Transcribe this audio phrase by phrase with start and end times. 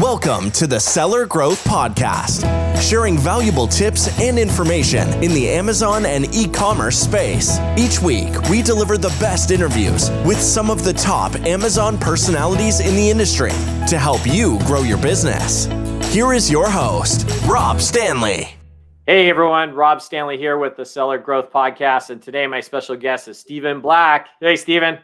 [0.00, 2.40] Welcome to the Seller Growth Podcast,
[2.80, 7.58] sharing valuable tips and information in the Amazon and e commerce space.
[7.76, 12.96] Each week, we deliver the best interviews with some of the top Amazon personalities in
[12.96, 13.50] the industry
[13.88, 15.66] to help you grow your business.
[16.10, 18.56] Here is your host, Rob Stanley.
[19.04, 23.28] Hey everyone, Rob Stanley here with the Seller Growth Podcast, and today my special guest
[23.28, 24.30] is Stephen Black.
[24.40, 24.98] Hey, Stephen.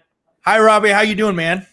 [0.46, 0.88] Hi, Robbie.
[0.88, 1.66] How you doing, man?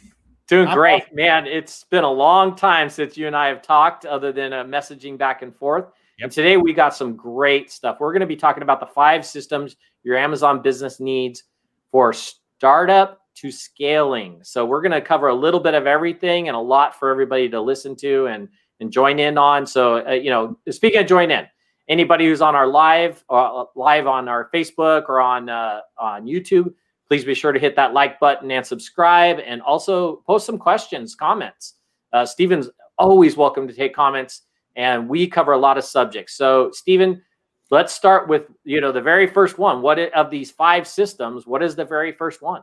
[0.54, 1.16] Doing great, awesome.
[1.16, 1.48] man.
[1.48, 5.18] It's been a long time since you and I have talked, other than uh, messaging
[5.18, 5.86] back and forth.
[6.20, 6.26] Yep.
[6.26, 7.98] And today we got some great stuff.
[8.00, 11.44] We're going to be talking about the five systems your Amazon business needs
[11.90, 14.42] for startup to scaling.
[14.44, 17.50] So we're going to cover a little bit of everything and a lot for everybody
[17.50, 18.48] to listen to and
[18.80, 19.66] and join in on.
[19.66, 21.48] So uh, you know, speaking of join in,
[21.90, 26.76] anybody who's on our live uh, live on our Facebook or on uh, on YouTube
[27.08, 31.16] Please be sure to hit that like button and subscribe, and also post some questions,
[31.16, 31.76] comments.
[32.12, 34.44] Uh, Stephen's always welcome to take comments,
[34.76, 36.36] and we cover a lot of subjects.
[36.36, 37.22] So, Stephen,
[37.70, 39.82] let's start with you know the very first one.
[39.82, 41.46] What of these five systems?
[41.46, 42.62] What is the very first one?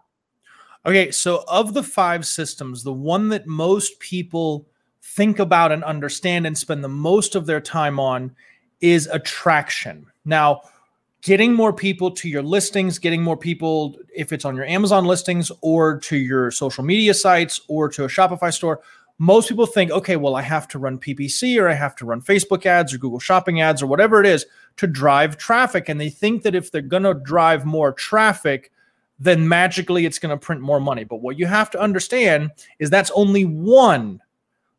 [0.86, 4.66] Okay, so of the five systems, the one that most people
[5.02, 8.34] think about and understand and spend the most of their time on
[8.80, 10.06] is attraction.
[10.24, 10.62] Now,
[11.22, 15.52] getting more people to your listings, getting more people, if it's on your Amazon listings
[15.60, 18.80] or to your social media sites or to a Shopify store,
[19.18, 22.22] most people think, okay, well, I have to run PPC or I have to run
[22.22, 24.46] Facebook ads or Google Shopping ads or whatever it is
[24.78, 25.90] to drive traffic.
[25.90, 28.72] And they think that if they're going to drive more traffic,
[29.18, 31.04] then magically it's going to print more money.
[31.04, 34.22] But what you have to understand is that's only one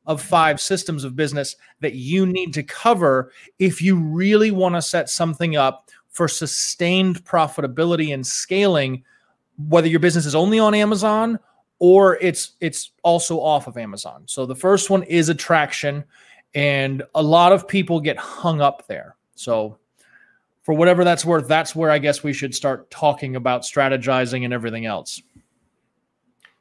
[0.07, 4.81] of five systems of business that you need to cover if you really want to
[4.81, 9.03] set something up for sustained profitability and scaling
[9.67, 11.39] whether your business is only on Amazon
[11.79, 14.23] or it's it's also off of Amazon.
[14.27, 16.03] So the first one is attraction
[16.53, 19.15] and a lot of people get hung up there.
[19.35, 19.77] So
[20.63, 24.53] for whatever that's worth, that's where I guess we should start talking about strategizing and
[24.53, 25.21] everything else.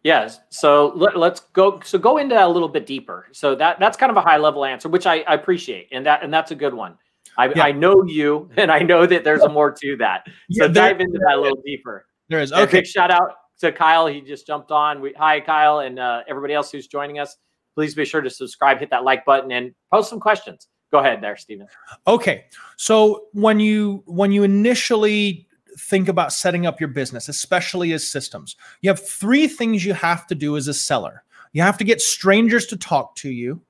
[0.02, 0.40] Yes.
[0.48, 1.80] So let, us go.
[1.84, 3.26] So go into that a little bit deeper.
[3.32, 6.22] So that that's kind of a high level answer, which I, I appreciate, and that
[6.22, 6.96] and that's a good one.
[7.40, 7.64] I, yeah.
[7.64, 10.24] I know you, and I know that there's more to that.
[10.26, 12.06] So yeah, there, dive into that a little deeper.
[12.28, 12.52] There is.
[12.52, 12.80] Okay.
[12.80, 14.06] big shout out to Kyle.
[14.06, 15.00] He just jumped on.
[15.00, 17.36] We, hi, Kyle, and uh, everybody else who's joining us.
[17.74, 20.68] Please be sure to subscribe, hit that like button, and post some questions.
[20.90, 21.68] Go ahead, there, Stephen.
[22.06, 22.44] Okay.
[22.76, 25.46] So when you when you initially
[25.78, 30.26] think about setting up your business, especially as systems, you have three things you have
[30.26, 31.22] to do as a seller.
[31.52, 33.62] You have to get strangers to talk to you.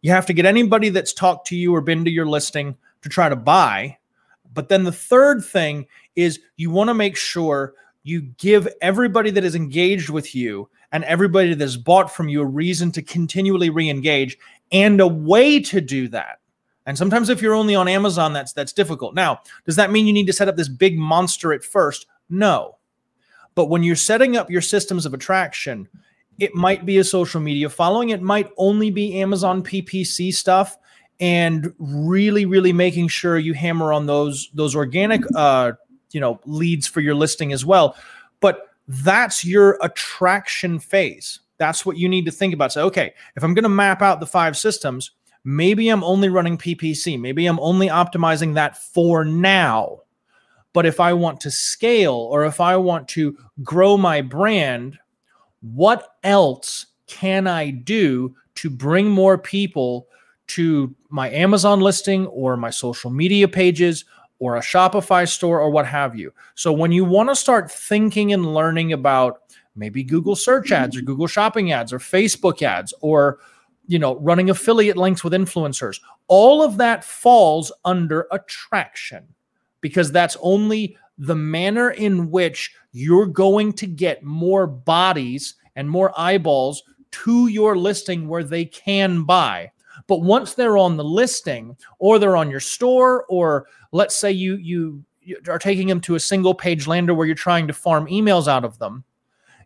[0.00, 3.08] You have to get anybody that's talked to you or been to your listing to
[3.08, 3.98] try to buy.
[4.54, 5.86] But then the third thing
[6.16, 11.04] is you want to make sure you give everybody that is engaged with you and
[11.04, 14.38] everybody that has bought from you a reason to continually re-engage
[14.72, 16.40] and a way to do that.
[16.84, 19.14] And sometimes if you're only on Amazon, that's that's difficult.
[19.14, 22.06] Now, does that mean you need to set up this big monster at first?
[22.28, 22.76] No.
[23.54, 25.88] But when you're setting up your systems of attraction,
[26.38, 28.08] it might be a social media following.
[28.08, 30.76] It might only be Amazon PPC stuff
[31.20, 35.72] and really really making sure you hammer on those those organic uh
[36.10, 37.96] you know leads for your listing as well.
[38.40, 41.40] But that's your attraction phase.
[41.58, 42.72] That's what you need to think about.
[42.72, 45.12] Say okay if i'm going to map out the five systems
[45.44, 50.00] maybe i'm only running ppc maybe i'm only optimizing that for now.
[50.72, 54.98] But if i want to scale or if i want to grow my brand
[55.60, 60.08] what else can i do to bring more people
[60.54, 64.04] to my Amazon listing or my social media pages
[64.38, 66.32] or a Shopify store or what have you.
[66.54, 69.40] So when you want to start thinking and learning about
[69.76, 70.82] maybe Google search mm-hmm.
[70.84, 73.38] ads or Google shopping ads or Facebook ads or
[73.86, 79.28] you know running affiliate links with influencers, all of that falls under attraction
[79.80, 86.12] because that's only the manner in which you're going to get more bodies and more
[86.18, 86.82] eyeballs
[87.12, 89.70] to your listing where they can buy.
[90.06, 94.56] But once they're on the listing or they're on your store, or let's say you
[94.56, 95.04] you,
[95.48, 98.64] are taking them to a single page lander where you're trying to farm emails out
[98.64, 99.04] of them,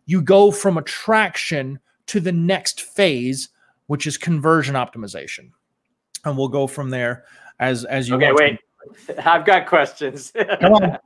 [0.05, 3.49] you go from attraction to the next phase,
[3.87, 5.51] which is conversion optimization.
[6.25, 7.25] And we'll go from there
[7.59, 8.59] as as you Okay, wait.
[9.25, 10.31] I've got questions.
[10.59, 10.97] Come on.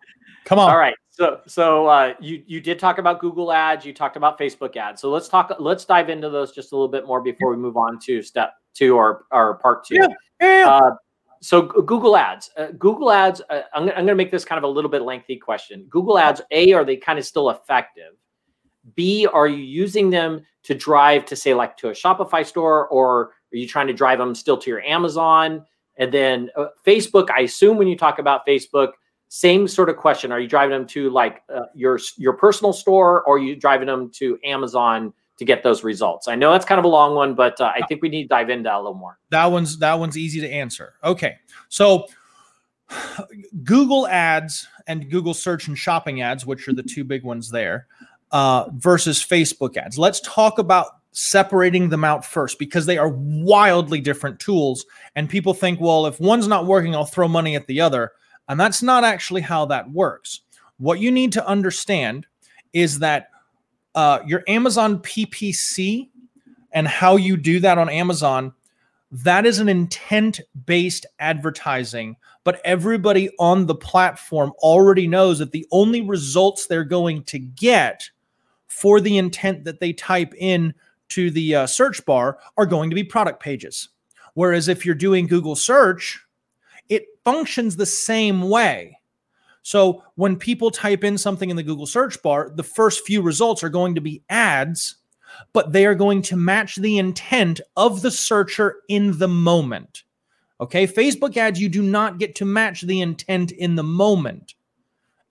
[0.46, 0.72] Come on.
[0.72, 0.96] All right.
[1.22, 5.02] So so uh, you you did talk about Google ads, you talked about Facebook ads.
[5.02, 7.78] So let's talk let's dive into those just a little bit more before we move
[7.78, 9.98] on to step two or, or part two.
[9.98, 10.08] Yeah.
[10.42, 10.68] yeah.
[10.68, 10.96] Uh,
[11.40, 13.44] so Google Ads, uh, Google Ads.
[13.52, 15.86] Uh, I'm, I'm going to make this kind of a little bit lengthy question.
[15.92, 18.14] Google Ads, a are they kind of still effective?
[18.96, 23.34] B are you using them to drive to say like to a Shopify store or
[23.54, 25.68] Are you trying to drive them still to your Amazon?
[25.98, 28.94] And then uh, Facebook, I assume when you talk about Facebook,
[29.34, 30.30] same sort of question.
[30.34, 33.88] Are you driving them to like uh, your your personal store, or are you driving
[33.88, 36.28] them to Amazon to get those results?
[36.28, 38.28] I know that's kind of a long one, but uh, I think we need to
[38.28, 39.20] dive into that a little more.
[39.30, 40.96] That one's that one's easy to answer.
[41.02, 41.38] Okay,
[41.70, 42.08] so
[43.64, 47.88] Google ads and Google search and shopping ads, which are the two big ones there,
[48.34, 49.98] uh, versus Facebook ads.
[49.98, 54.86] Let's talk about separating them out first because they are wildly different tools.
[55.16, 58.12] And people think, well, if one's not working, I'll throw money at the other.
[58.52, 60.42] And that's not actually how that works.
[60.78, 62.28] What you need to understand
[62.74, 63.30] is that
[63.96, 66.10] uh, your Amazon PPC
[66.74, 68.52] and how you do that on Amazon,
[69.10, 72.18] that is an intent based advertising.
[72.44, 78.10] But everybody on the platform already knows that the only results they're going to get
[78.68, 80.74] for the intent that they type in
[81.08, 83.88] to the uh, search bar are going to be product pages.
[84.34, 86.22] Whereas if you're doing Google search,
[87.24, 88.98] functions the same way.
[89.64, 93.64] So when people type in something in the Google search bar, the first few results
[93.64, 94.96] are going to be ads,
[95.54, 100.04] but they are going to match the intent of the searcher in the moment.
[100.60, 104.56] Okay, Facebook ads, you do not get to match the intent in the moment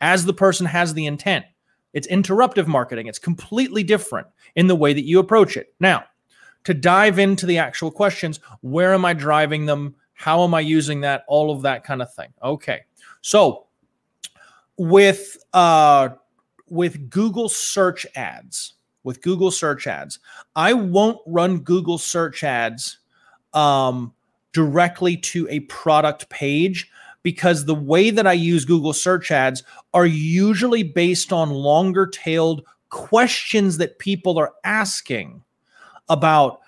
[0.01, 1.45] as the person has the intent.
[1.93, 3.07] It's interruptive marketing.
[3.07, 5.75] It's completely different in the way that you approach it.
[5.81, 6.05] Now,
[6.65, 9.97] to dive into the actual questions, where am I driving them?
[10.21, 11.25] How am I using that?
[11.29, 12.29] All of that kind of thing.
[12.43, 12.83] Okay.
[13.23, 13.69] So,
[14.77, 16.11] with uh
[16.69, 20.19] with Google search ads, with Google search ads,
[20.55, 22.99] I won't run Google search ads
[23.55, 24.13] um
[24.53, 26.91] directly to a product page
[27.23, 29.63] because the way that I use Google search ads
[29.95, 35.43] are usually based on longer tailed questions that people are asking
[36.11, 36.61] about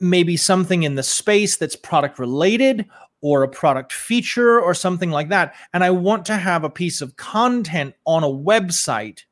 [0.00, 2.86] maybe something in the space that's product related
[3.20, 5.54] or a product feature or something like that.
[5.74, 9.24] And I want to have a piece of content on a website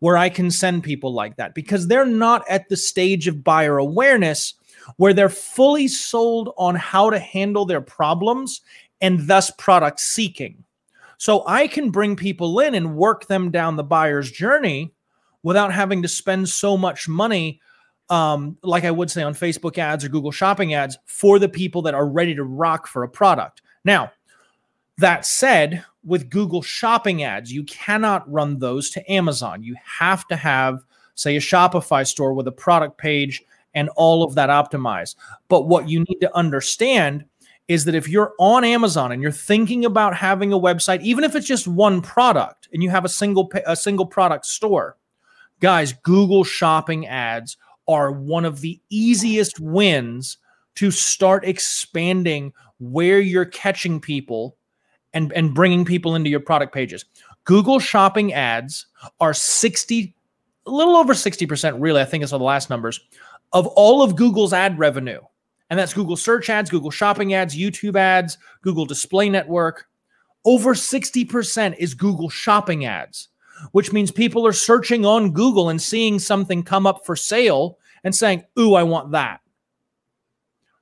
[0.00, 3.78] where I can send people like that because they're not at the stage of buyer
[3.78, 4.54] awareness
[4.96, 8.60] where they're fully sold on how to handle their problems
[9.00, 10.64] and thus product seeking.
[11.18, 14.94] So I can bring people in and work them down the buyer's journey
[15.42, 17.60] without having to spend so much money,
[18.10, 21.82] um, like I would say on Facebook ads or Google shopping ads for the people
[21.82, 23.62] that are ready to rock for a product.
[23.84, 24.12] Now,
[24.98, 29.62] that said, with Google shopping ads, you cannot run those to Amazon.
[29.62, 30.80] You have to have,
[31.14, 33.42] say, a Shopify store with a product page
[33.74, 35.14] and all of that optimized.
[35.48, 37.24] But what you need to understand
[37.68, 41.36] is that if you're on Amazon and you're thinking about having a website, even if
[41.36, 44.96] it's just one product and you have a single a single product store,
[45.60, 47.56] guys, Google Shopping ads
[47.90, 50.38] are one of the easiest wins
[50.76, 54.56] to start expanding where you're catching people
[55.12, 57.04] and and bringing people into your product pages.
[57.44, 58.86] Google Shopping ads
[59.18, 60.14] are 60
[60.66, 63.00] a little over 60% really, I think is the last numbers
[63.52, 65.20] of all of Google's ad revenue
[65.70, 69.86] and that's Google search ads, Google shopping ads, YouTube ads, Google display network.
[70.44, 73.28] Over 60% is Google shopping ads,
[73.72, 78.14] which means people are searching on Google and seeing something come up for sale and
[78.14, 79.40] saying, Ooh, I want that.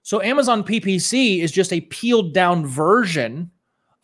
[0.03, 3.51] So Amazon PPC is just a peeled down version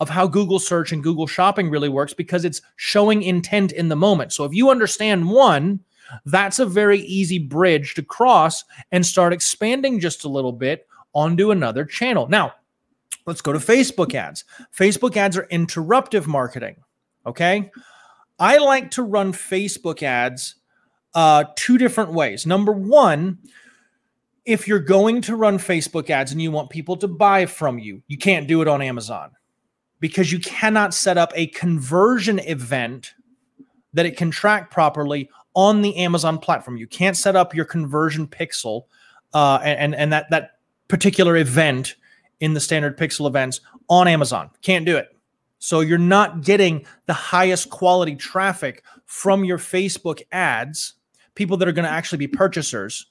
[0.01, 3.97] of how Google search and Google shopping really works because it's showing intent in the
[3.97, 4.33] moment.
[4.33, 5.81] So if you understand one,
[6.27, 11.51] that's a very easy bridge to cross and start expanding just a little bit onto
[11.51, 12.29] another channel.
[12.29, 12.53] Now,
[13.27, 14.45] let's go to Facebook ads.
[14.77, 16.77] Facebook ads are interruptive marketing.
[17.25, 17.71] Okay.
[18.39, 20.57] I like to run Facebook ads
[21.15, 22.47] uh, two different ways.
[22.47, 23.39] Number one,
[24.45, 28.03] if you're going to run Facebook ads and you want people to buy from you,
[28.09, 29.31] you can't do it on Amazon
[30.01, 33.15] because you cannot set up a conversion event
[33.95, 36.77] that it can track properly on the Amazon platform.
[36.77, 38.83] You can't set up your conversion pixel
[39.33, 41.95] uh, and and that that particular event
[42.41, 44.51] in the standard pixel events on Amazon.
[44.63, 45.09] Can't do it.
[45.59, 50.95] So you're not getting the highest quality traffic from your Facebook ads,
[51.35, 53.07] people that are going to actually be purchasers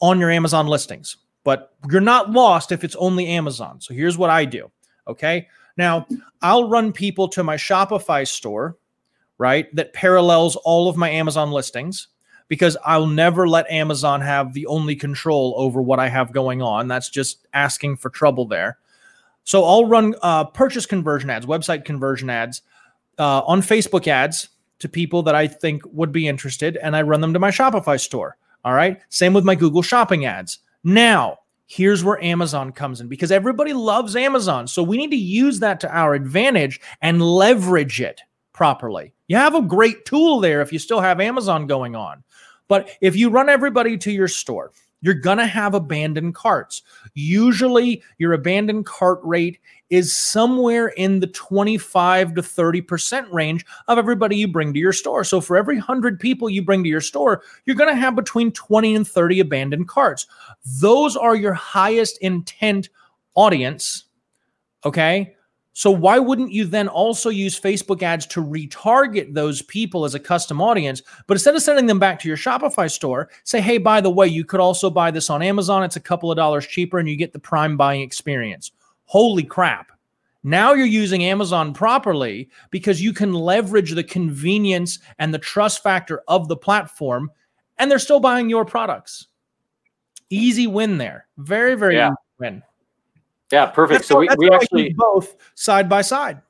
[0.00, 1.16] on your Amazon listings.
[1.44, 3.80] But you're not lost if it's only Amazon.
[3.80, 4.70] So here's what I do.
[5.06, 5.48] Okay.
[5.76, 6.06] Now
[6.42, 8.76] I'll run people to my Shopify store
[9.38, 9.74] right?
[9.74, 12.08] That parallels all of my Amazon listings
[12.48, 16.88] because I'll never let Amazon have the only control over what I have going on.
[16.88, 18.78] That's just asking for trouble there.
[19.44, 22.62] So I'll run uh, purchase conversion ads, website conversion ads
[23.18, 24.48] uh, on Facebook ads
[24.78, 28.00] to people that I think would be interested, and I run them to my Shopify
[28.00, 28.36] store.
[28.64, 29.00] All right.
[29.08, 30.58] Same with my Google shopping ads.
[30.84, 31.38] Now,
[31.70, 34.66] Here's where Amazon comes in because everybody loves Amazon.
[34.66, 38.22] So we need to use that to our advantage and leverage it
[38.54, 39.12] properly.
[39.26, 42.24] You have a great tool there if you still have Amazon going on.
[42.68, 46.80] But if you run everybody to your store, you're going to have abandoned carts.
[47.12, 54.36] Usually, your abandoned cart rate is somewhere in the 25 to 30% range of everybody
[54.36, 55.24] you bring to your store.
[55.24, 58.52] So, for every 100 people you bring to your store, you're going to have between
[58.52, 60.26] 20 and 30 abandoned carts.
[60.80, 62.88] Those are your highest intent
[63.34, 64.04] audience.
[64.84, 65.34] Okay.
[65.78, 70.18] So why wouldn't you then also use Facebook ads to retarget those people as a
[70.18, 71.02] custom audience?
[71.28, 74.26] But instead of sending them back to your Shopify store, say, hey, by the way,
[74.26, 75.84] you could also buy this on Amazon.
[75.84, 78.72] It's a couple of dollars cheaper and you get the prime buying experience.
[79.08, 79.90] Holy crap.
[80.42, 86.22] Now you're using Amazon properly because you can leverage the convenience and the trust factor
[86.28, 87.30] of the platform,
[87.78, 89.28] and they're still buying your products.
[90.28, 91.26] Easy win there.
[91.38, 92.08] Very, very yeah.
[92.08, 92.62] easy win.
[93.50, 94.00] Yeah, perfect.
[94.00, 96.42] That's so we, we actually both side by side.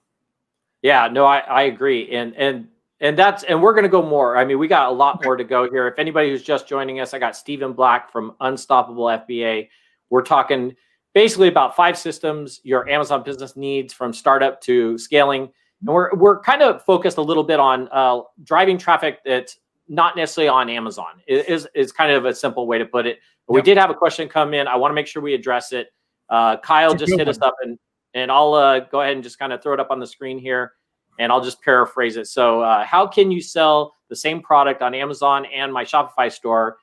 [0.83, 2.11] Yeah, no, I, I agree.
[2.11, 2.67] And and
[2.99, 4.37] and that's and we're gonna go more.
[4.37, 5.87] I mean, we got a lot more to go here.
[5.87, 9.69] If anybody who's just joining us, I got Stephen Black from Unstoppable FBA.
[10.11, 10.75] We're talking
[11.19, 15.51] basically about five systems your Amazon business needs from startup to scaling.
[15.81, 19.59] And we're we're kind of focused a little bit on uh, driving traffic that's
[19.89, 21.21] not necessarily on Amazon.
[21.27, 23.19] It is is kind of a simple way to put it.
[23.49, 23.65] But yep.
[23.65, 24.69] we did have a question come in.
[24.69, 25.89] I want to make sure we address it.
[26.31, 27.29] Uh, Kyle just hit one.
[27.29, 27.81] us up, and
[28.15, 30.39] and I'll uh, go ahead and just kind of throw it up on the screen
[30.39, 30.75] here,
[31.19, 32.29] and I'll just paraphrase it.
[32.29, 36.77] So, uh, how can you sell the same product on Amazon and my Shopify store?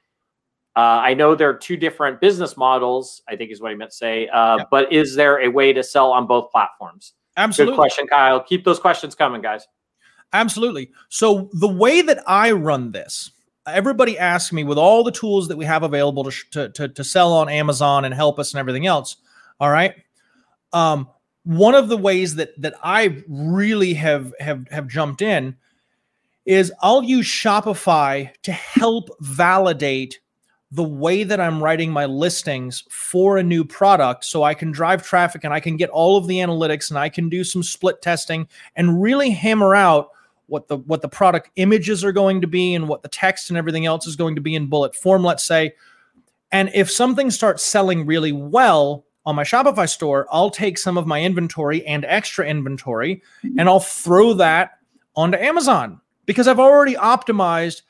[0.75, 3.21] Uh, I know there are two different business models.
[3.27, 4.27] I think is what he meant to say.
[4.27, 4.65] Uh.
[4.69, 7.13] But is there a way to sell on both platforms?
[7.37, 7.73] Absolutely.
[7.73, 8.41] Good question, Kyle.
[8.41, 9.67] Keep those questions coming, guys.
[10.33, 10.91] Absolutely.
[11.09, 13.31] So the way that I run this,
[13.67, 17.03] everybody asks me with all the tools that we have available to, to, to, to
[17.03, 19.17] sell on Amazon and help us and everything else
[19.59, 19.95] all right.
[20.73, 21.09] Um,
[21.43, 25.55] one of the ways that that I really have have have jumped in
[26.45, 30.19] is I'll use Shopify to help validate
[30.71, 35.03] the way that I'm writing my listings for a new product so I can drive
[35.03, 38.01] traffic and I can get all of the analytics and I can do some split
[38.01, 40.09] testing and really hammer out
[40.47, 43.57] what the what the product images are going to be and what the text and
[43.57, 45.73] everything else is going to be in bullet form let's say.
[46.51, 51.07] And if something starts selling really well on my Shopify store, I'll take some of
[51.07, 53.21] my inventory and extra inventory
[53.57, 54.79] and I'll throw that
[55.15, 57.81] onto Amazon because I've already optimized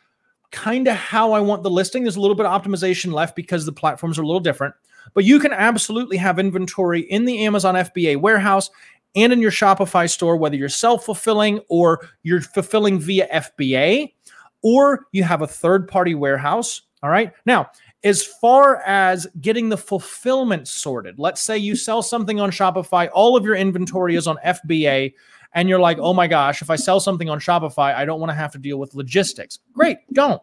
[0.55, 2.03] kind of how I want the listing.
[2.03, 4.73] There's a little bit of optimization left because the platforms are a little different,
[5.13, 8.69] but you can absolutely have inventory in the Amazon FBA warehouse
[9.15, 14.13] and in your Shopify store, whether you're self fulfilling or you're fulfilling via FBA
[14.61, 16.83] or you have a third party warehouse.
[17.03, 17.33] All right.
[17.45, 17.69] Now,
[18.05, 23.35] as far as getting the fulfillment sorted, let's say you sell something on Shopify, all
[23.35, 25.13] of your inventory is on FBA,
[25.55, 28.29] and you're like, oh my gosh, if I sell something on Shopify, I don't want
[28.29, 29.59] to have to deal with logistics.
[29.73, 30.41] Great, don't.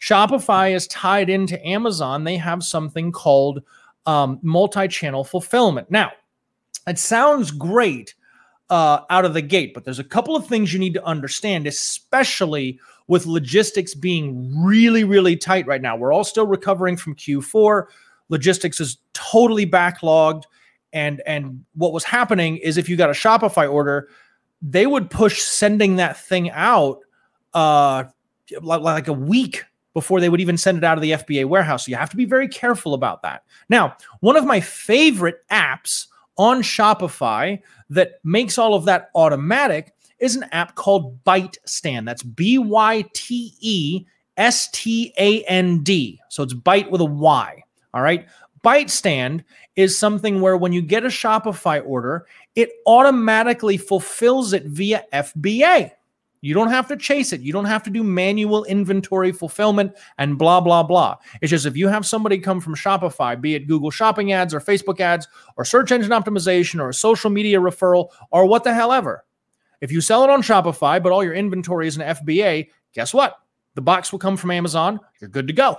[0.00, 2.24] Shopify is tied into Amazon.
[2.24, 3.62] They have something called
[4.06, 5.90] um, multi channel fulfillment.
[5.90, 6.12] Now,
[6.86, 8.14] it sounds great
[8.70, 11.66] uh, out of the gate, but there's a couple of things you need to understand,
[11.66, 15.96] especially with logistics being really, really tight right now.
[15.96, 17.86] We're all still recovering from Q4.
[18.28, 20.44] Logistics is totally backlogged.
[20.92, 24.08] And, and what was happening is if you got a Shopify order,
[24.64, 27.00] they would push sending that thing out
[27.52, 28.04] uh,
[28.62, 31.84] like, a week before they would even send it out of the FBA warehouse.
[31.84, 33.44] So you have to be very careful about that.
[33.68, 36.06] Now, one of my favorite apps
[36.36, 42.06] on Shopify that makes all of that automatic is an app called Byte ByteStand.
[42.06, 44.04] That's B Y T E
[44.36, 46.20] S T A N D.
[46.30, 47.62] So it's Byte with a Y.
[47.92, 48.26] All right.
[48.64, 49.44] ByteStand
[49.76, 55.90] is something where when you get a Shopify order, it automatically fulfills it via FBA.
[56.40, 57.40] You don't have to chase it.
[57.40, 61.16] You don't have to do manual inventory fulfillment and blah, blah, blah.
[61.40, 64.60] It's just if you have somebody come from Shopify, be it Google Shopping ads or
[64.60, 68.92] Facebook ads or search engine optimization or a social media referral or what the hell
[68.92, 69.24] ever,
[69.80, 73.38] if you sell it on Shopify, but all your inventory is an FBA, guess what?
[73.74, 75.00] The box will come from Amazon.
[75.22, 75.78] You're good to go.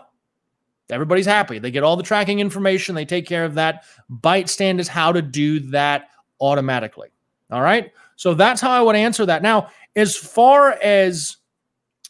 [0.90, 1.60] Everybody's happy.
[1.60, 3.86] They get all the tracking information, they take care of that.
[4.12, 7.10] ByteStand is how to do that automatically.
[7.52, 7.92] All right.
[8.16, 9.42] So that's how I would answer that.
[9.42, 11.38] Now, as far as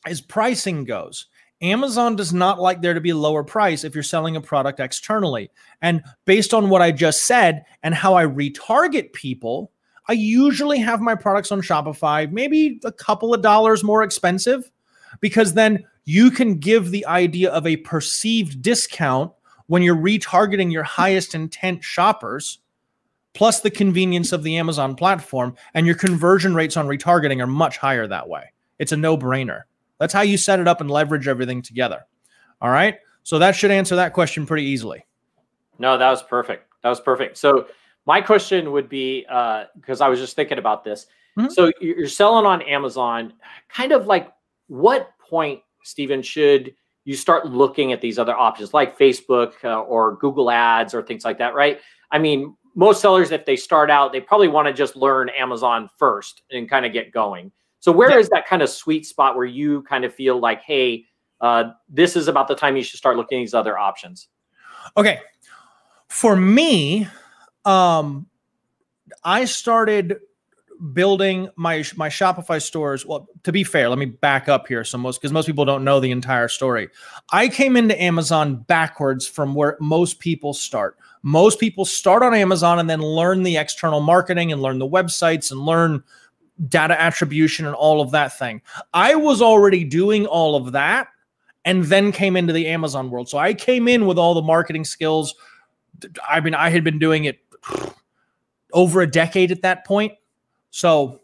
[0.05, 1.27] as pricing goes,
[1.61, 4.79] Amazon does not like there to be a lower price if you're selling a product
[4.79, 5.49] externally.
[5.81, 9.71] And based on what I just said and how I retarget people,
[10.07, 14.69] I usually have my products on Shopify, maybe a couple of dollars more expensive,
[15.21, 19.31] because then you can give the idea of a perceived discount
[19.67, 22.59] when you're retargeting your highest intent shoppers
[23.33, 27.77] plus the convenience of the Amazon platform and your conversion rates on retargeting are much
[27.77, 28.53] higher that way.
[28.79, 29.63] It's a no-brainer.
[29.99, 32.05] That's how you set it up and leverage everything together.
[32.61, 32.99] All right?
[33.23, 35.05] So that should answer that question pretty easily.
[35.79, 36.71] No, that was perfect.
[36.83, 37.37] That was perfect.
[37.37, 37.67] So
[38.05, 41.07] my question would be because uh, I was just thinking about this.
[41.37, 41.49] Mm-hmm.
[41.49, 43.33] So you're selling on Amazon,
[43.67, 44.31] kind of like
[44.67, 46.73] what point, Stephen, should
[47.05, 51.23] you start looking at these other options like Facebook uh, or Google Ads or things
[51.23, 51.79] like that, right?
[52.11, 55.89] I mean, most sellers, if they start out, they probably want to just learn Amazon
[55.97, 57.51] first and kind of get going.
[57.79, 58.17] So where yeah.
[58.17, 61.05] is that kind of sweet spot where you kind of feel like, hey,
[61.39, 64.27] uh, this is about the time you should start looking at these other options?
[64.97, 65.19] Okay,
[66.09, 67.07] for me,
[67.63, 68.25] um,
[69.23, 70.17] I started
[70.93, 73.05] building my my Shopify stores.
[73.05, 74.83] Well, to be fair, let me back up here.
[74.83, 76.89] So most because most people don't know the entire story.
[77.31, 80.97] I came into Amazon backwards from where most people start.
[81.23, 85.51] Most people start on Amazon and then learn the external marketing and learn the websites
[85.51, 86.03] and learn
[86.67, 88.61] data attribution and all of that thing.
[88.93, 91.07] I was already doing all of that
[91.65, 93.27] and then came into the Amazon world.
[93.27, 95.35] So I came in with all the marketing skills.
[96.29, 97.39] I mean, I had been doing it
[98.71, 100.13] over a decade at that point.
[100.75, 101.21] So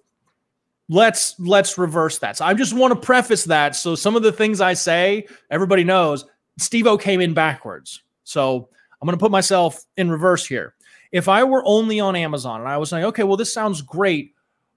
[0.88, 2.38] let's let's reverse that.
[2.38, 5.84] So I just want to preface that so some of the things I say, everybody
[5.84, 6.24] knows
[6.58, 8.02] Steve O came in backwards.
[8.24, 8.70] So
[9.02, 10.76] I'm going to put myself in reverse here.
[11.12, 14.34] If I were only on Amazon and I was like, okay, well, this sounds great,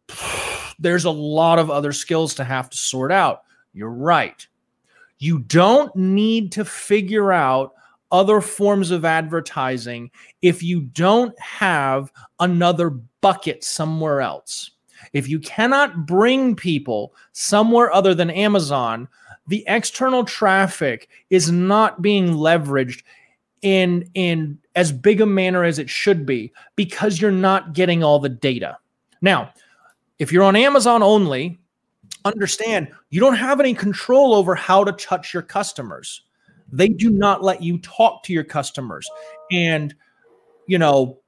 [0.80, 3.42] there's a lot of other skills to have to sort out.
[3.74, 4.44] You're right.
[5.20, 7.74] You don't need to figure out
[8.10, 10.10] other forms of advertising
[10.42, 14.72] if you don't have another bucket somewhere else.
[15.14, 19.08] If you cannot bring people somewhere other than Amazon,
[19.48, 23.02] the external traffic is not being leveraged
[23.62, 28.18] in in as big a manner as it should be because you're not getting all
[28.18, 28.76] the data.
[29.22, 29.54] Now,
[30.18, 31.58] if you're on Amazon only,
[32.26, 36.20] understand you don't have any control over how to touch your customers.
[36.70, 39.08] They do not let you talk to your customers
[39.50, 39.94] and,
[40.66, 41.20] you know,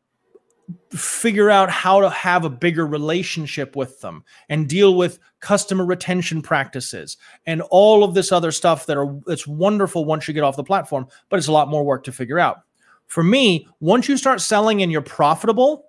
[0.90, 6.42] figure out how to have a bigger relationship with them and deal with customer retention
[6.42, 10.56] practices and all of this other stuff that are it's wonderful once you get off
[10.56, 12.62] the platform but it's a lot more work to figure out
[13.06, 15.84] for me once you start selling and you're profitable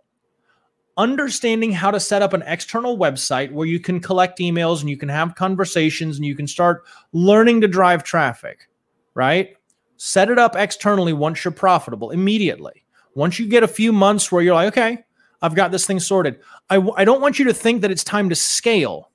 [0.97, 4.97] understanding how to set up an external website where you can collect emails and you
[4.97, 8.67] can have conversations and you can start learning to drive traffic
[9.17, 9.57] right?
[9.97, 12.85] Set it up externally once you're profitable immediately.
[13.17, 15.03] Once you get a few months where you're like, okay,
[15.41, 16.39] I've got this thing sorted.
[16.69, 19.11] I, I don't want you to think that it's time to scale.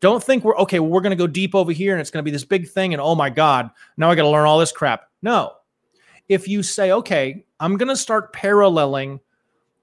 [0.00, 2.22] Don't think we're okay, well, we're going to go deep over here and it's going
[2.22, 2.94] to be this big thing.
[2.94, 5.02] And oh my God, now I got to learn all this crap.
[5.20, 5.52] No.
[6.28, 9.20] If you say, okay, I'm going to start paralleling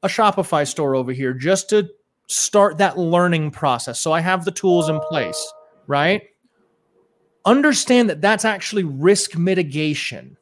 [0.04, 1.90] a Shopify store over here just to
[2.28, 4.02] start that learning process.
[4.02, 5.54] So I have the tools in place,
[5.88, 6.24] right?
[7.46, 10.38] understand that that's actually risk mitigation.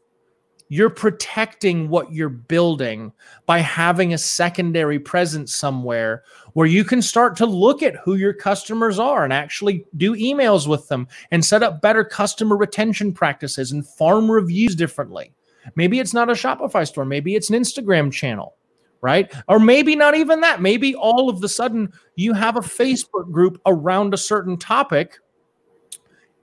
[0.69, 3.13] You're protecting what you're building
[3.45, 8.34] by having a secondary presence somewhere where you can start to look at who your
[8.34, 13.71] customers are and actually do emails with them and set up better customer retention practices
[13.71, 15.34] and farm reviews differently.
[15.75, 18.56] Maybe it's not a Shopify store, maybe it's an Instagram channel
[19.01, 19.32] right?
[19.47, 20.60] Or maybe not even that.
[20.60, 25.19] Maybe all of the sudden you have a Facebook group around a certain topic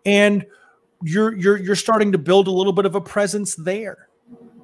[0.07, 0.47] and
[1.03, 4.04] you're you're you're starting to build a little bit of a presence there.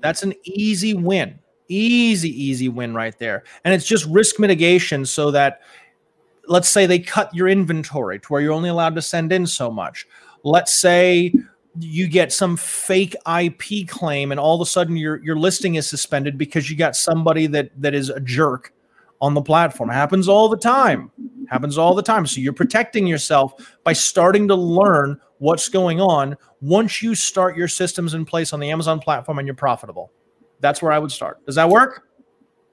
[0.00, 1.38] That's an easy win.
[1.68, 3.44] Easy easy win right there.
[3.64, 5.60] And it's just risk mitigation so that
[6.48, 9.70] let's say they cut your inventory to where you're only allowed to send in so
[9.70, 10.06] much.
[10.42, 11.32] Let's say
[11.78, 15.88] you get some fake IP claim and all of a sudden your your listing is
[15.88, 18.72] suspended because you got somebody that that is a jerk
[19.20, 19.90] on the platform.
[19.90, 21.10] It happens all the time.
[21.48, 22.26] Happens all the time.
[22.26, 27.68] So you're protecting yourself by starting to learn what's going on once you start your
[27.68, 30.12] systems in place on the Amazon platform and you're profitable.
[30.60, 31.44] That's where I would start.
[31.46, 32.02] Does that work?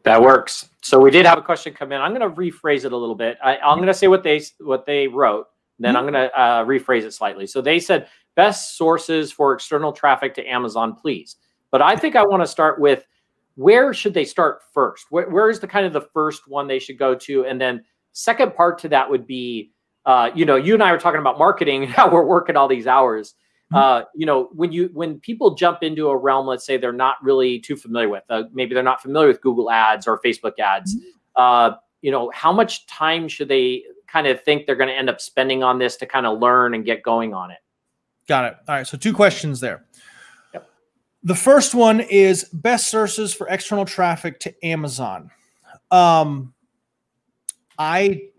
[0.03, 0.69] That works.
[0.81, 1.99] So we did have a question come in.
[1.99, 3.37] I'm going to rephrase it a little bit.
[3.43, 5.47] I, am going to say what they what they wrote.
[5.79, 5.97] Then mm-hmm.
[5.97, 7.45] I'm going to uh, rephrase it slightly.
[7.47, 11.35] So they said best sources for external traffic to Amazon, please.
[11.71, 13.05] But I think I want to start with
[13.55, 15.07] where should they start first?
[15.09, 17.45] where, where is the kind of the first one they should go to?
[17.45, 19.71] And then second part to that would be,
[20.05, 22.87] uh, you know, you and I were talking about marketing how we're working all these
[22.87, 23.35] hours.
[23.73, 23.75] Mm-hmm.
[23.75, 27.17] Uh, you know, when you when people jump into a realm, let's say they're not
[27.21, 30.95] really too familiar with, uh, maybe they're not familiar with Google Ads or Facebook Ads.
[30.95, 31.09] Mm-hmm.
[31.35, 35.09] Uh, you know, how much time should they kind of think they're going to end
[35.09, 37.57] up spending on this to kind of learn and get going on it?
[38.29, 38.57] Got it.
[38.69, 38.87] All right.
[38.87, 39.85] So two questions there
[40.53, 40.69] yep.
[41.23, 45.29] The first one is best sources for external traffic to Amazon.
[45.91, 46.53] Um,
[47.77, 48.29] I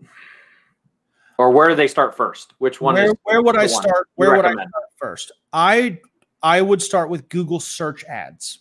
[1.37, 2.53] or where do they start first?
[2.57, 2.95] Which one?
[2.95, 4.09] Where, where would I start?
[4.15, 4.67] Where would I start
[4.99, 5.31] first?
[5.53, 5.99] I
[6.41, 8.59] I would start with Google search ads.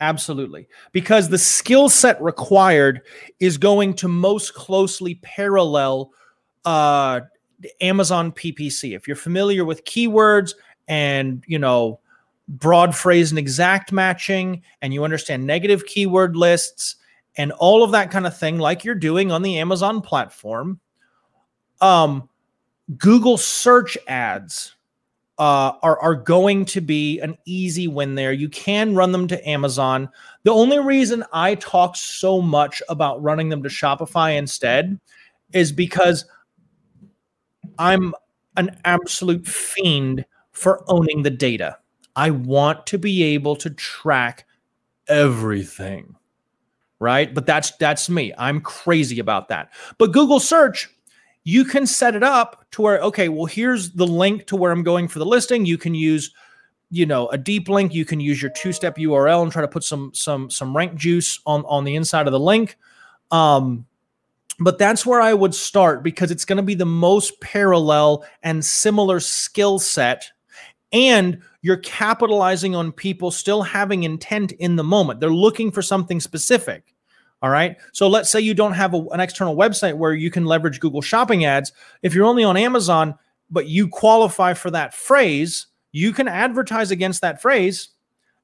[0.00, 0.68] Absolutely.
[0.92, 3.02] Because the skill set required
[3.40, 6.12] is going to most closely parallel
[6.64, 7.20] uh,
[7.80, 8.94] Amazon PPC.
[8.94, 10.54] If you're familiar with keywords
[10.86, 11.98] and, you know,
[12.46, 16.96] broad phrase and exact matching, and you understand negative keyword lists
[17.36, 20.78] and all of that kind of thing, like you're doing on the Amazon platform,
[21.80, 22.28] um,
[22.96, 24.76] Google search ads
[25.38, 28.32] uh, are are going to be an easy win there.
[28.32, 30.08] You can run them to Amazon.
[30.42, 34.98] The only reason I talk so much about running them to Shopify instead
[35.52, 36.24] is because
[37.78, 38.14] I'm
[38.56, 41.78] an absolute fiend for owning the data.
[42.16, 44.44] I want to be able to track
[45.08, 46.16] everything.
[46.98, 47.32] Right?
[47.32, 48.32] But that's that's me.
[48.36, 49.72] I'm crazy about that.
[49.98, 50.90] But Google search
[51.44, 54.82] you can set it up to where okay well here's the link to where i'm
[54.82, 55.64] going for the listing.
[55.66, 56.32] You can use
[56.90, 57.94] you know a deep link.
[57.94, 60.94] You can use your two step url and try to put some some some rank
[60.94, 62.76] juice on on the inside of the link.
[63.30, 63.86] Um
[64.60, 68.64] but that's where i would start because it's going to be the most parallel and
[68.64, 70.32] similar skill set
[70.92, 75.20] and you're capitalizing on people still having intent in the moment.
[75.20, 76.94] They're looking for something specific
[77.42, 77.76] all right.
[77.92, 81.02] So let's say you don't have a, an external website where you can leverage Google
[81.02, 81.72] Shopping ads.
[82.02, 83.14] If you're only on Amazon,
[83.50, 87.90] but you qualify for that phrase, you can advertise against that phrase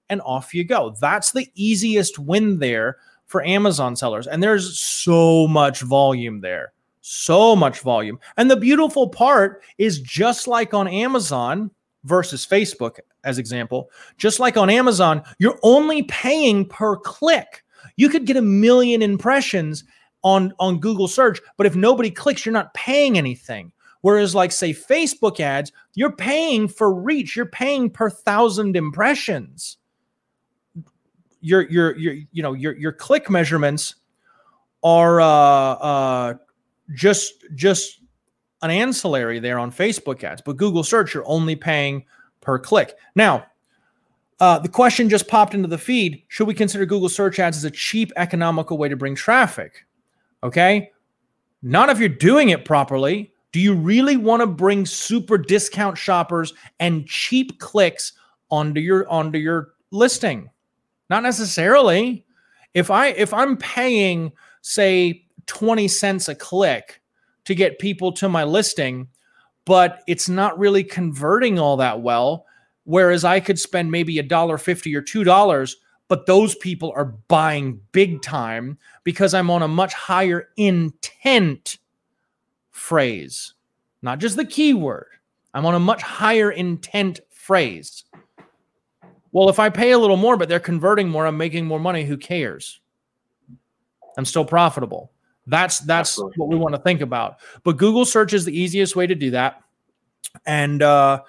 [0.09, 0.95] and off you go.
[1.01, 4.27] That's the easiest win there for Amazon sellers.
[4.27, 6.73] And there's so much volume there.
[7.01, 8.19] So much volume.
[8.37, 11.71] And the beautiful part is just like on Amazon
[12.05, 17.64] versus Facebook, as example, just like on Amazon, you're only paying per click.
[17.97, 19.85] You could get a million impressions
[20.23, 23.73] on on Google search, but if nobody clicks, you're not paying anything.
[24.01, 27.37] Whereas, like say Facebook ads, you're paying for reach.
[27.37, 29.79] You're paying per thousand impressions.
[31.41, 33.95] Your your your you know your your click measurements
[34.83, 36.35] are uh, uh,
[36.93, 38.01] just just
[38.61, 42.05] an ancillary there on Facebook ads, but Google search you're only paying
[42.41, 42.97] per click.
[43.15, 43.47] Now,
[44.45, 47.65] uh, the question just popped into the feed Should we consider Google search ads as
[47.65, 49.87] a cheap, economical way to bring traffic?
[50.43, 50.91] Okay.
[51.63, 53.33] Not if you're doing it properly.
[53.53, 58.13] Do you really want to bring super discount shoppers and cheap clicks
[58.51, 60.51] onto your onto your listing?
[61.09, 62.27] Not necessarily.
[62.75, 64.31] If I if I'm paying
[64.61, 67.01] say 20 cents a click
[67.47, 69.09] to get people to my listing,
[69.65, 72.45] but it's not really converting all that well,
[72.85, 75.77] Whereas I could spend maybe a dollar fifty or two dollars,
[76.09, 81.79] but those people are buying big time because I'm on a much higher intent
[82.71, 83.55] phrase,
[84.03, 85.07] not just the keyword.
[85.55, 88.05] I'm on a much higher intent phrase.
[89.33, 92.05] Well, if I pay a little more, but they're converting more, I'm making more money.
[92.05, 92.81] Who cares?
[94.17, 95.11] I'm still profitable.
[95.47, 96.35] That's that's Absolutely.
[96.37, 97.39] what we want to think about.
[97.65, 99.63] But Google search is the easiest way to do that.
[100.47, 101.23] And uh,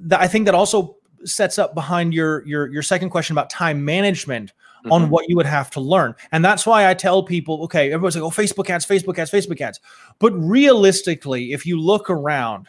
[0.00, 3.84] that I think that also sets up behind your your your second question about time
[3.84, 4.52] management
[4.84, 4.92] mm-hmm.
[4.92, 6.14] on what you would have to learn.
[6.32, 9.60] And that's why I tell people, okay, everyone's like, oh, Facebook ads, Facebook ads, Facebook
[9.60, 9.80] ads.
[10.18, 12.68] But realistically, if you look around,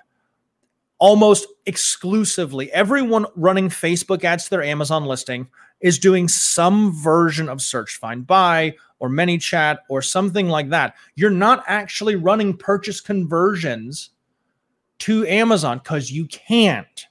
[0.98, 5.48] almost exclusively everyone running Facebook ads to their Amazon listing
[5.82, 10.96] is doing some version of search find buy or ManyChat or something like that.
[11.16, 14.12] You're not actually running purchase conversions
[15.00, 17.08] to Amazon because you can't.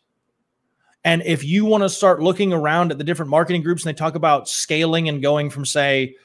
[1.05, 3.99] And if you want to start looking around at the different marketing groups and they
[3.99, 6.17] talk about scaling and going from say,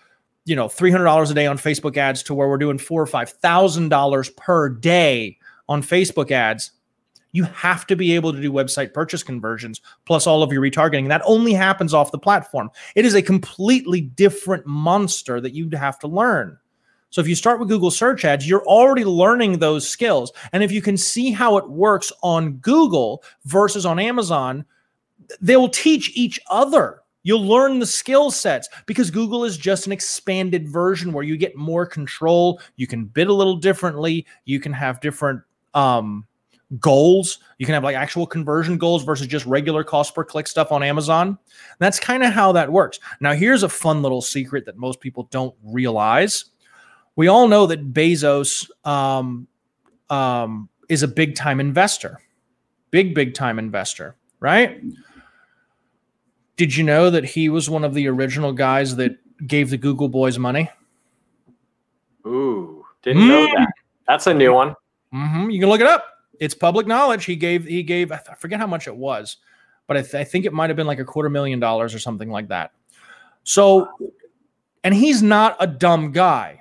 [0.46, 3.02] you know, three hundred dollars a day on Facebook ads to where we're doing four
[3.02, 5.38] or five thousand dollars per day
[5.68, 6.72] on Facebook ads,
[7.32, 11.10] you have to be able to do website purchase conversions plus all of your retargeting.
[11.10, 12.72] That only happens off the platform.
[12.96, 16.58] It is a completely different monster that you'd have to learn.
[17.10, 20.32] So if you start with Google search ads, you're already learning those skills.
[20.54, 24.66] And if you can see how it works on Google versus on Amazon,
[25.42, 27.02] they will teach each other.
[27.24, 31.56] You'll learn the skill sets because Google is just an expanded version where you get
[31.56, 32.62] more control.
[32.78, 34.26] You can bid a little differently.
[34.46, 35.42] You can have different
[35.74, 36.26] um,
[36.80, 37.40] goals.
[37.58, 40.82] You can have like actual conversion goals versus just regular cost per click stuff on
[40.82, 41.38] Amazon.
[41.80, 43.00] That's kind of how that works.
[43.20, 46.46] Now, here's a fun little secret that most people don't realize
[47.16, 49.48] we all know that Bezos um,
[50.10, 52.20] um, is a big time investor,
[52.92, 54.82] big, big time investor, right?
[56.56, 59.18] Did you know that he was one of the original guys that
[59.48, 60.70] gave the Google boys money?
[62.26, 63.28] Ooh, didn't mm.
[63.30, 63.72] know that.
[64.08, 64.76] That's a new one.
[65.14, 65.50] Mm-hmm.
[65.50, 66.06] You can look it up.
[66.40, 67.26] It's public knowledge.
[67.26, 69.38] He gave he gave I forget how much it was,
[69.88, 72.00] but I, th- I think it might have been like a quarter million dollars or
[72.00, 72.72] something like that.
[73.44, 73.88] So,
[74.84, 76.59] and he's not a dumb guy.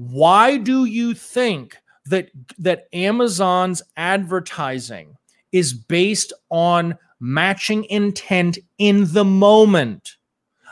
[0.00, 5.18] Why do you think that that Amazon's advertising
[5.52, 10.16] is based on matching intent in the moment?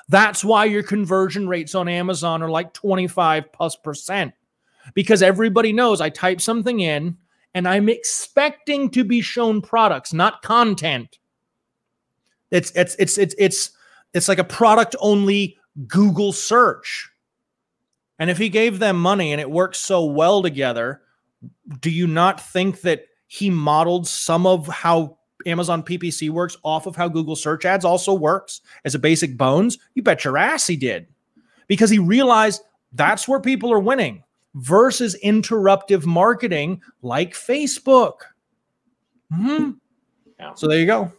[0.09, 4.33] That's why your conversion rates on Amazon are like 25 plus percent
[4.95, 7.19] because everybody knows I type something in
[7.53, 11.19] and I'm expecting to be shown products, not content.
[12.51, 13.73] It's it's it's it's it's
[14.14, 17.11] it's like a product only Google search.
[18.18, 21.02] And if he gave them money and it works so well together,
[21.81, 26.96] do you not think that he modeled some of how Amazon PPC works off of
[26.96, 29.78] how Google search ads also works as a basic bones?
[29.94, 31.07] You bet your ass he did.
[31.68, 38.20] Because he realized that's where people are winning versus interruptive marketing like Facebook.
[39.33, 39.72] Mm-hmm.
[40.40, 40.54] Yeah.
[40.54, 41.12] So there you go.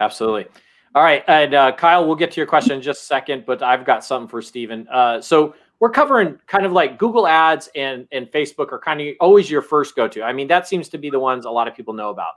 [0.00, 0.46] Absolutely.
[0.94, 1.22] All right.
[1.28, 4.04] And uh, Kyle, we'll get to your question in just a second, but I've got
[4.04, 4.88] something for Stephen.
[4.88, 9.14] Uh, so we're covering kind of like Google Ads and, and Facebook are kind of
[9.20, 10.22] always your first go to.
[10.22, 12.34] I mean, that seems to be the ones a lot of people know about.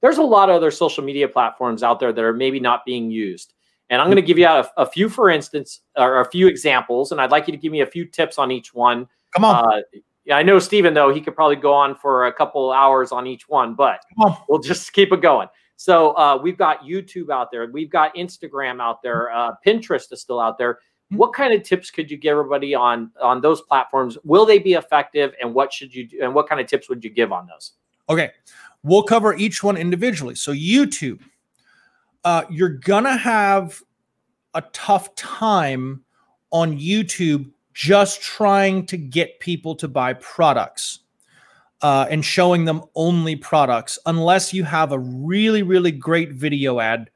[0.00, 3.10] There's a lot of other social media platforms out there that are maybe not being
[3.10, 3.54] used.
[3.88, 7.12] And I'm going to give you a, a few, for instance, or a few examples,
[7.12, 9.06] and I'd like you to give me a few tips on each one.
[9.34, 9.64] Come on.
[9.64, 9.80] Uh,
[10.24, 13.26] yeah, I know Stephen though he could probably go on for a couple hours on
[13.26, 14.00] each one, but
[14.48, 15.48] we'll just keep it going.
[15.76, 20.20] So uh, we've got YouTube out there, we've got Instagram out there, uh, Pinterest is
[20.20, 20.78] still out there.
[21.12, 21.18] Hmm.
[21.18, 24.16] What kind of tips could you give everybody on on those platforms?
[24.24, 26.18] Will they be effective, and what should you do?
[26.22, 27.72] And what kind of tips would you give on those?
[28.08, 28.30] Okay,
[28.82, 30.34] we'll cover each one individually.
[30.34, 31.20] So YouTube,
[32.24, 33.82] uh, you're gonna have
[34.54, 36.02] a tough time
[36.50, 41.00] on YouTube just trying to get people to buy products
[41.80, 47.10] uh, and showing them only products, unless you have a really, really great video ad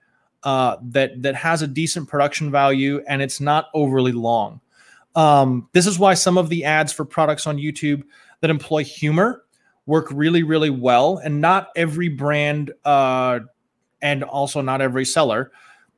[0.46, 4.60] uh, that that has a decent production value and it's not overly long.
[5.16, 8.04] Um, this is why some of the ads for products on YouTube
[8.40, 9.42] that employ humor
[9.86, 13.40] work really, really well, and not every brand uh,
[14.00, 15.50] and also not every seller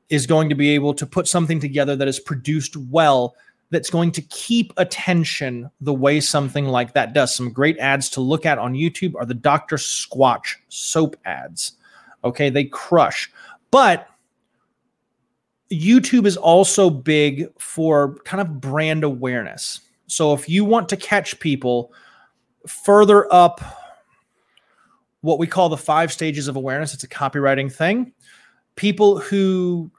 [0.08, 3.34] is going to be able to put something together that is produced well
[3.68, 7.34] that's going to keep attention the way something like that does.
[7.34, 9.76] Some great ads to look at on YouTube are the Dr.
[9.76, 11.72] Squatch soap ads.
[12.24, 13.30] Okay, they crush.
[13.70, 14.07] But
[15.70, 19.80] YouTube is also big for kind of brand awareness.
[20.06, 21.92] So if you want to catch people
[22.66, 23.60] further up
[25.20, 28.12] what we call the five stages of awareness, it's a copywriting thing.
[28.76, 29.90] People who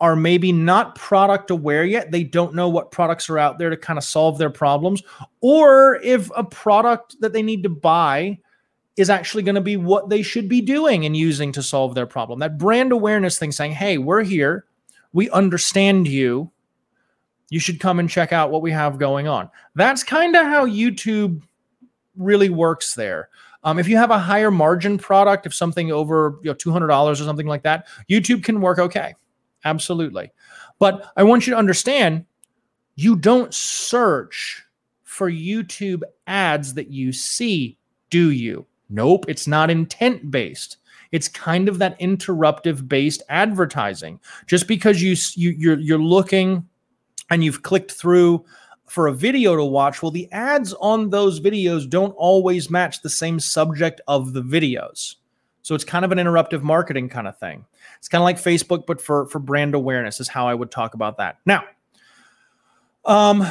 [0.00, 2.10] are maybe not product aware yet.
[2.10, 5.02] They don't know what products are out there to kind of solve their problems.
[5.40, 8.38] Or if a product that they need to buy
[8.96, 12.06] is actually going to be what they should be doing and using to solve their
[12.06, 12.38] problem.
[12.40, 14.66] That brand awareness thing saying, hey, we're here.
[15.14, 16.50] We understand you.
[17.48, 19.48] You should come and check out what we have going on.
[19.74, 21.42] That's kind of how YouTube
[22.16, 23.30] really works there.
[23.62, 27.14] Um, if you have a higher margin product, if something over you know, $200 or
[27.14, 29.14] something like that, YouTube can work okay.
[29.64, 30.30] Absolutely.
[30.78, 32.26] But I want you to understand
[32.96, 34.64] you don't search
[35.04, 37.78] for YouTube ads that you see,
[38.10, 38.66] do you?
[38.90, 40.78] Nope, it's not intent based.
[41.14, 44.18] It's kind of that interruptive based advertising.
[44.48, 46.68] Just because you, you you're you're looking
[47.30, 48.44] and you've clicked through
[48.86, 53.08] for a video to watch, well the ads on those videos don't always match the
[53.08, 55.14] same subject of the videos.
[55.62, 57.64] So it's kind of an interruptive marketing kind of thing.
[57.98, 60.94] It's kind of like Facebook, but for for brand awareness is how I would talk
[60.94, 61.38] about that.
[61.46, 61.62] Now,
[63.04, 63.46] um,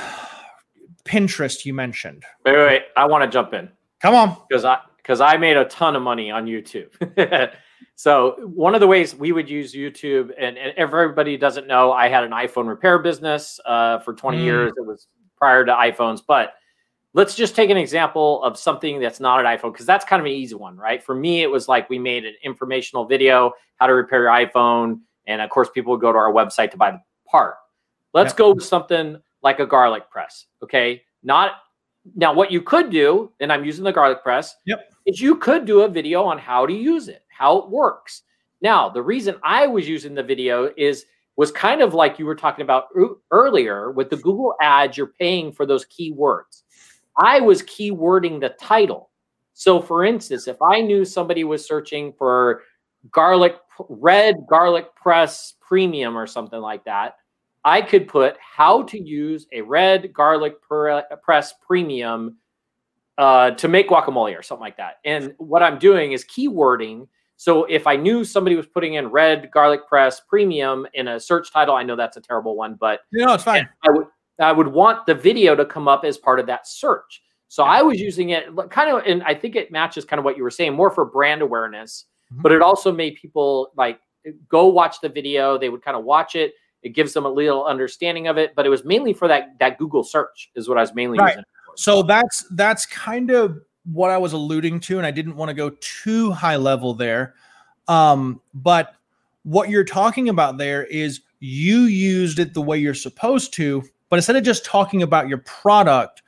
[1.06, 2.26] Pinterest you mentioned.
[2.44, 2.82] Wait, wait, wait.
[2.98, 3.70] I want to jump in.
[4.02, 6.90] Come on, because I because I made a ton of money on YouTube.
[7.96, 12.08] so one of the ways we would use YouTube, and, and everybody doesn't know, I
[12.08, 14.44] had an iPhone repair business uh, for 20 mm.
[14.44, 14.72] years.
[14.78, 16.54] It was prior to iPhones, but
[17.14, 20.26] let's just take an example of something that's not an iPhone because that's kind of
[20.26, 21.04] an easy one, right?
[21.04, 25.02] For me, it was like we made an informational video how to repair your iPhone,
[25.28, 27.56] and of course, people would go to our website to buy the part.
[28.14, 28.38] Let's yep.
[28.38, 30.46] go with something like a garlic press.
[30.64, 31.52] Okay, not
[32.16, 32.34] now.
[32.34, 34.56] What you could do, and I'm using the garlic press.
[34.66, 34.93] Yep.
[35.06, 38.24] Is you could do a video on how to use it, how it works.
[38.62, 42.36] Now, the reason I was using the video is was kind of like you were
[42.36, 42.88] talking about
[43.32, 46.62] earlier with the Google ads, you're paying for those keywords.
[47.18, 49.10] I was keywording the title.
[49.54, 52.64] So, for instance, if I knew somebody was searching for
[53.12, 53.58] garlic
[53.90, 57.18] red garlic press premium or something like that,
[57.66, 62.38] I could put how to use a red garlic press premium
[63.18, 64.96] uh, to make guacamole or something like that.
[65.06, 67.08] And what I'm doing is keywording.
[67.36, 71.52] So if I knew somebody was putting in red garlic press premium in a search
[71.52, 73.68] title, I know that's a terrible one, but no, it's fine.
[73.84, 74.08] I would
[74.40, 77.22] I would want the video to come up as part of that search.
[77.50, 80.38] So I was using it kind of, and I think it matches kind of what
[80.38, 82.42] you were saying, more for brand awareness, mm-hmm.
[82.42, 84.00] but it also made people like
[84.50, 85.58] go watch the video.
[85.60, 86.54] They would kind of watch it.
[86.82, 89.78] It gives them a little understanding of it, but it was mainly for that that
[89.78, 91.30] Google search is what I was mainly right.
[91.30, 91.44] using.
[91.76, 93.60] So that's that's kind of
[93.92, 97.36] what I was alluding to, and I didn't want to go too high level there.
[97.88, 98.96] Um, but
[99.44, 104.18] what you're talking about there is you used it the way you're supposed to, but
[104.18, 106.22] instead of just talking about your product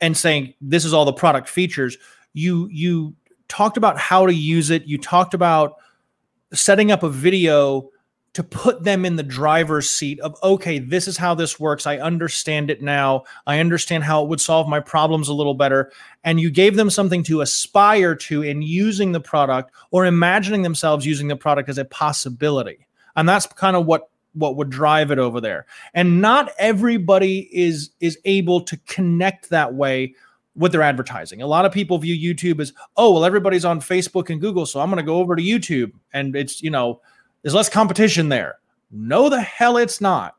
[0.00, 1.96] and saying this is all the product features,
[2.32, 3.14] you you
[3.48, 4.84] talked about how to use it.
[4.84, 5.74] You talked about
[6.52, 7.90] setting up a video
[8.40, 11.86] to put them in the driver's seat of okay this is how this works.
[11.86, 13.24] I understand it now.
[13.46, 15.92] I understand how it would solve my problems a little better.
[16.24, 21.04] And you gave them something to aspire to in using the product or imagining themselves
[21.04, 22.86] using the product as a possibility.
[23.14, 25.66] And that's kind of what what would drive it over there.
[25.92, 30.14] And not everybody is is able to connect that way
[30.54, 31.42] with their advertising.
[31.42, 34.80] A lot of people view youtube as oh well everybody's on facebook and google so
[34.80, 35.92] i'm going to go over to youtube.
[36.14, 37.02] And it's you know
[37.42, 38.56] there's less competition there.
[38.90, 40.36] No, the hell it's not.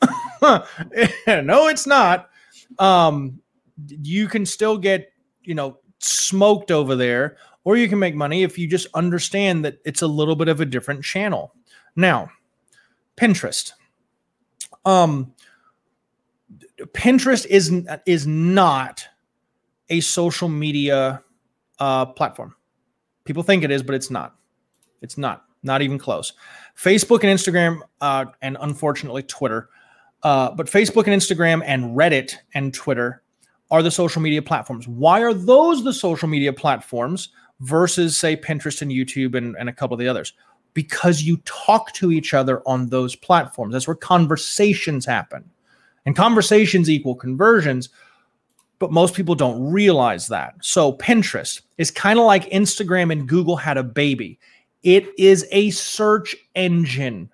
[0.42, 2.30] no, it's not.
[2.78, 3.40] Um,
[3.88, 8.58] you can still get, you know, smoked over there, or you can make money if
[8.58, 11.54] you just understand that it's a little bit of a different channel.
[11.94, 12.30] Now,
[13.16, 13.72] Pinterest.
[14.84, 15.34] Um,
[16.94, 17.70] Pinterest is
[18.06, 19.04] is not
[19.90, 21.22] a social media
[21.78, 22.54] uh, platform.
[23.24, 24.36] People think it is, but it's not.
[25.02, 25.44] It's not.
[25.62, 26.32] Not even close.
[26.76, 29.68] Facebook and Instagram, uh, and unfortunately Twitter,
[30.22, 33.22] uh, but Facebook and Instagram and Reddit and Twitter
[33.70, 34.88] are the social media platforms.
[34.88, 37.28] Why are those the social media platforms
[37.60, 40.32] versus, say, Pinterest and YouTube and, and a couple of the others?
[40.74, 43.72] Because you talk to each other on those platforms.
[43.72, 45.48] That's where conversations happen.
[46.06, 47.90] And conversations equal conversions,
[48.78, 50.54] but most people don't realize that.
[50.62, 54.38] So Pinterest is kind of like Instagram and Google had a baby.
[54.82, 57.30] It is a search engine.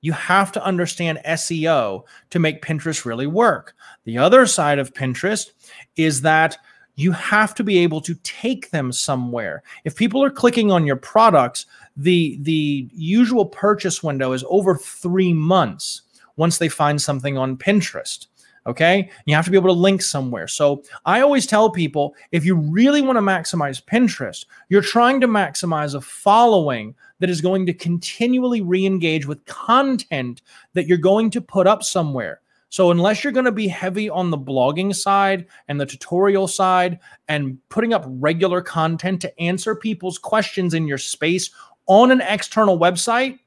[0.00, 3.74] You have to understand SEO to make Pinterest really work.
[4.04, 5.50] The other side of Pinterest
[5.96, 6.58] is that
[6.94, 9.62] you have to be able to take them somewhere.
[9.84, 15.32] If people are clicking on your products, the the usual purchase window is over 3
[15.32, 16.02] months
[16.36, 18.26] once they find something on Pinterest.
[18.66, 19.10] Okay.
[19.24, 20.46] You have to be able to link somewhere.
[20.46, 25.28] So I always tell people if you really want to maximize Pinterest, you're trying to
[25.28, 30.42] maximize a following that is going to continually re engage with content
[30.74, 32.40] that you're going to put up somewhere.
[32.70, 36.98] So, unless you're going to be heavy on the blogging side and the tutorial side
[37.28, 41.50] and putting up regular content to answer people's questions in your space
[41.86, 43.38] on an external website,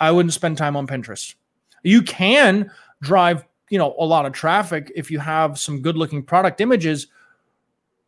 [0.00, 1.34] I wouldn't spend time on Pinterest.
[1.82, 2.70] You can
[3.02, 7.06] drive you know a lot of traffic if you have some good looking product images.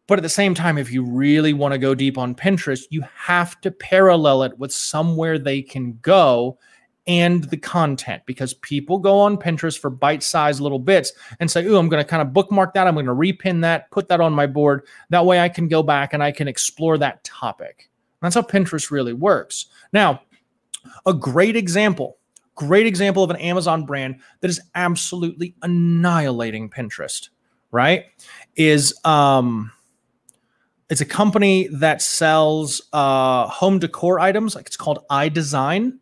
[0.08, 3.02] But at the same time if you really want to go deep on pinterest you
[3.16, 6.58] have to parallel it with somewhere they can go
[7.06, 11.78] and the content because people go on pinterest for bite-sized little bits and say oh
[11.78, 14.32] i'm going to kind of bookmark that i'm going to repin that put that on
[14.32, 14.84] my board.
[15.08, 17.88] That way i can go back and i can explore that topic.
[18.20, 19.66] That's how pinterest really works.
[19.92, 20.22] Now
[21.06, 22.18] a great example
[22.54, 27.28] great example of an Amazon brand that is absolutely annihilating Pinterest,
[27.70, 28.06] right?
[28.56, 29.72] Is um
[30.88, 35.98] it's a company that sells uh home decor items, like it's called iDesign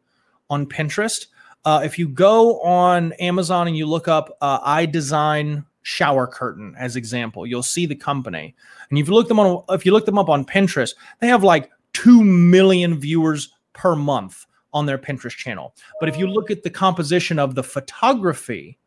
[0.48, 1.26] on Pinterest.
[1.64, 6.96] Uh, if you go on Amazon and you look up uh, iDesign shower curtain as
[6.96, 8.54] example, you'll see the company.
[8.88, 11.44] And if you look them on if you look them up on Pinterest, they have
[11.44, 15.74] like 2 million viewers per month on their Pinterest channel.
[15.98, 18.78] But if you look at the composition of the photography,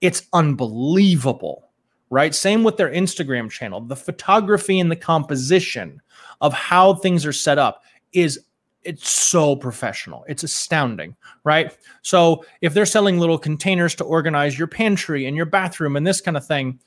[0.00, 1.68] it's unbelievable,
[2.10, 2.34] right?
[2.34, 3.80] Same with their Instagram channel.
[3.80, 6.00] The photography and the composition
[6.40, 8.40] of how things are set up is
[8.82, 10.24] it's so professional.
[10.26, 11.14] It's astounding,
[11.44, 11.76] right?
[12.02, 16.20] So if they're selling little containers to organize your pantry and your bathroom and this
[16.20, 16.80] kind of thing,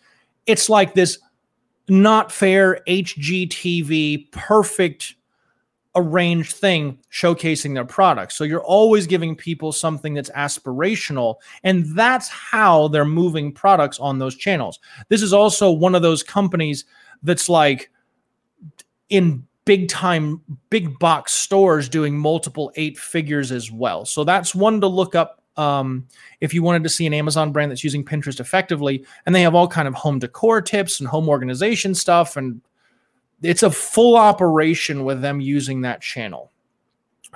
[0.47, 1.19] it's like this
[1.87, 5.15] not fair HGTV perfect
[5.95, 8.35] arranged thing showcasing their products.
[8.35, 11.35] So you're always giving people something that's aspirational.
[11.63, 14.79] And that's how they're moving products on those channels.
[15.09, 16.85] This is also one of those companies
[17.21, 17.91] that's like
[19.09, 24.05] in big time, big box stores doing multiple eight figures as well.
[24.05, 26.07] So that's one to look up um,
[26.41, 29.05] if you wanted to see an Amazon brand that's using Pinterest effectively.
[29.25, 32.35] And they have all kind of home decor tips and home organization stuff.
[32.35, 32.61] And
[33.43, 36.51] it's a full operation with them using that channel.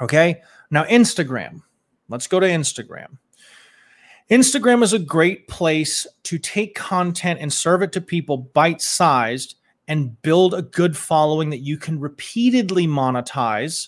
[0.01, 0.41] Okay.
[0.71, 1.61] Now, Instagram.
[2.09, 3.17] Let's go to Instagram.
[4.29, 9.55] Instagram is a great place to take content and serve it to people bite sized
[9.87, 13.87] and build a good following that you can repeatedly monetize.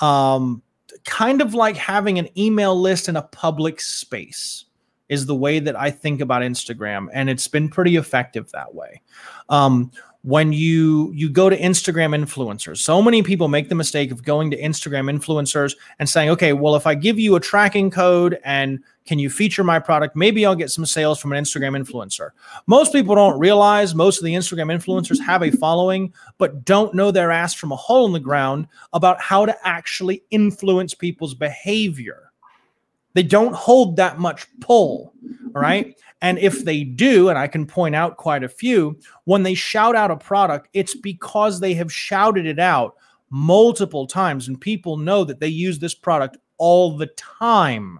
[0.00, 0.62] Um,
[1.04, 4.64] kind of like having an email list in a public space
[5.08, 9.02] is the way that I think about Instagram, and it's been pretty effective that way.
[9.48, 9.92] Um,
[10.26, 12.78] when you you go to Instagram influencers.
[12.78, 16.74] So many people make the mistake of going to Instagram influencers and saying, "Okay, well
[16.74, 20.56] if I give you a tracking code and can you feature my product, maybe I'll
[20.56, 22.30] get some sales from an Instagram influencer."
[22.66, 27.12] Most people don't realize most of the Instagram influencers have a following but don't know
[27.12, 32.25] their ass from a hole in the ground about how to actually influence people's behavior.
[33.16, 35.14] They don't hold that much pull,
[35.52, 35.98] right?
[36.20, 39.96] And if they do, and I can point out quite a few, when they shout
[39.96, 42.94] out a product, it's because they have shouted it out
[43.30, 47.98] multiple times and people know that they use this product all the time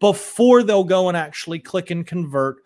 [0.00, 2.56] before they'll go and actually click and convert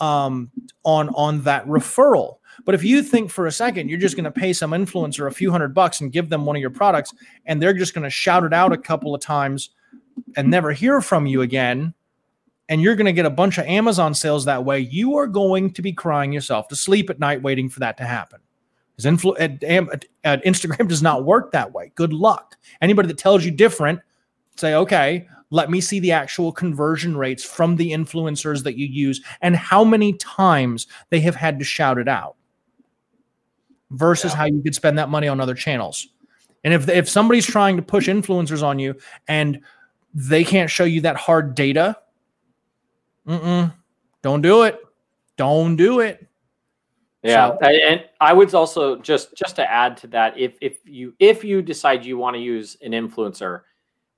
[0.00, 0.50] um,
[0.84, 2.38] on on that referral.
[2.64, 5.34] But if you think for a second you're just going to pay some influencer a
[5.34, 7.12] few hundred bucks and give them one of your products,
[7.44, 9.68] and they're just going to shout it out a couple of times
[10.36, 11.94] and never hear from you again,
[12.68, 15.72] and you're going to get a bunch of Amazon sales that way, you are going
[15.72, 18.40] to be crying yourself to sleep at night waiting for that to happen.
[18.96, 21.92] Because influ- at, at, at Instagram does not work that way.
[21.94, 22.56] Good luck.
[22.80, 24.00] Anybody that tells you different,
[24.56, 29.22] say, okay, let me see the actual conversion rates from the influencers that you use
[29.40, 32.36] and how many times they have had to shout it out
[33.90, 34.38] versus yeah.
[34.38, 36.08] how you could spend that money on other channels.
[36.64, 38.96] And if if somebody's trying to push influencers on you
[39.28, 39.60] and
[40.18, 41.96] they can't show you that hard data
[43.26, 43.72] Mm-mm.
[44.22, 44.80] Don't do it.
[45.36, 46.26] Don't do it.
[47.22, 47.66] Yeah, so.
[47.66, 51.60] and I would also just just to add to that, if if you if you
[51.60, 53.62] decide you want to use an influencer,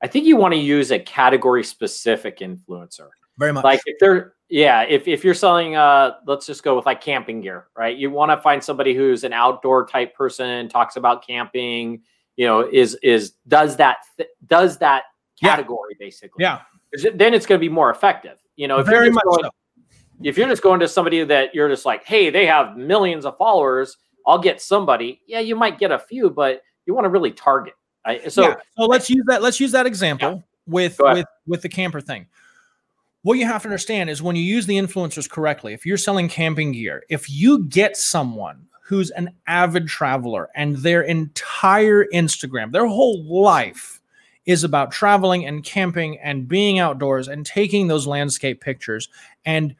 [0.02, 3.08] I think you want to use a category specific influencer.
[3.38, 3.64] Very much.
[3.64, 7.40] Like if they're yeah, if if you're selling uh let's just go with like camping
[7.40, 7.96] gear, right?
[7.96, 12.02] You want to find somebody who's an outdoor type person, talks about camping,
[12.36, 15.04] you know, is is does that th- does that
[15.42, 16.04] category yeah.
[16.06, 16.42] basically.
[16.42, 16.60] Yeah.
[17.14, 18.38] Then it's going to be more effective.
[18.56, 19.50] You know, if Very you're much going, so.
[20.22, 23.36] if you're just going to somebody that you're just like, hey, they have millions of
[23.36, 25.20] followers, I'll get somebody.
[25.26, 27.74] Yeah, you might get a few, but you want to really target.
[28.06, 28.30] Right?
[28.32, 28.54] So, yeah.
[28.76, 29.42] so let's use that.
[29.42, 30.40] Let's use that example yeah.
[30.66, 32.26] with with with the camper thing.
[33.22, 36.28] What you have to understand is when you use the influencers correctly, if you're selling
[36.28, 42.86] camping gear, if you get someone who's an avid traveler and their entire Instagram, their
[42.86, 43.97] whole life
[44.48, 49.10] is about traveling and camping and being outdoors and taking those landscape pictures
[49.44, 49.76] and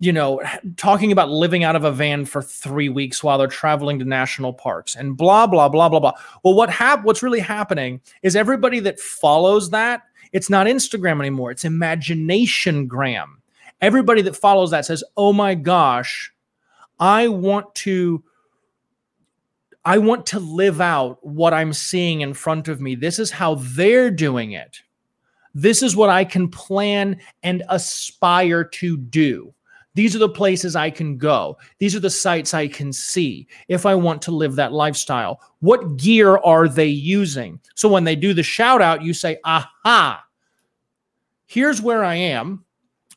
[0.00, 0.42] you know
[0.76, 4.52] talking about living out of a van for 3 weeks while they're traveling to national
[4.52, 6.12] parks and blah blah blah blah blah.
[6.42, 10.02] Well what hap- what's really happening is everybody that follows that
[10.32, 11.52] it's not Instagram anymore.
[11.52, 13.40] It's imagination gram.
[13.80, 16.32] Everybody that follows that says oh my gosh
[16.98, 18.24] I want to
[19.88, 22.94] I want to live out what I'm seeing in front of me.
[22.94, 24.82] This is how they're doing it.
[25.54, 29.54] This is what I can plan and aspire to do.
[29.94, 31.56] These are the places I can go.
[31.78, 35.40] These are the sites I can see if I want to live that lifestyle.
[35.60, 37.58] What gear are they using?
[37.74, 40.22] So when they do the shout out, you say, aha,
[41.46, 42.62] here's where I am,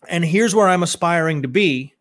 [0.08, 1.96] and here's where I'm aspiring to be.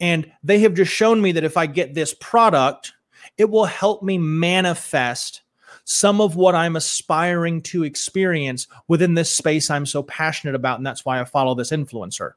[0.00, 2.92] And they have just shown me that if I get this product,
[3.38, 5.42] it will help me manifest
[5.84, 10.78] some of what I'm aspiring to experience within this space I'm so passionate about.
[10.78, 12.32] And that's why I follow this influencer.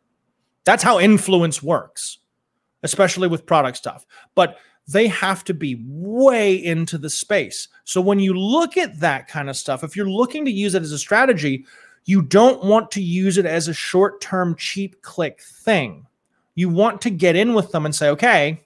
[0.64, 2.20] That's how influence works,
[2.84, 4.06] especially with product stuff.
[4.34, 7.68] But they have to be way into the space.
[7.84, 10.82] So when you look at that kind of stuff, if you're looking to use it
[10.82, 11.66] as a strategy,
[12.06, 16.06] you don't want to use it as a short term, cheap click thing.
[16.56, 18.62] You want to get in with them and say, okay,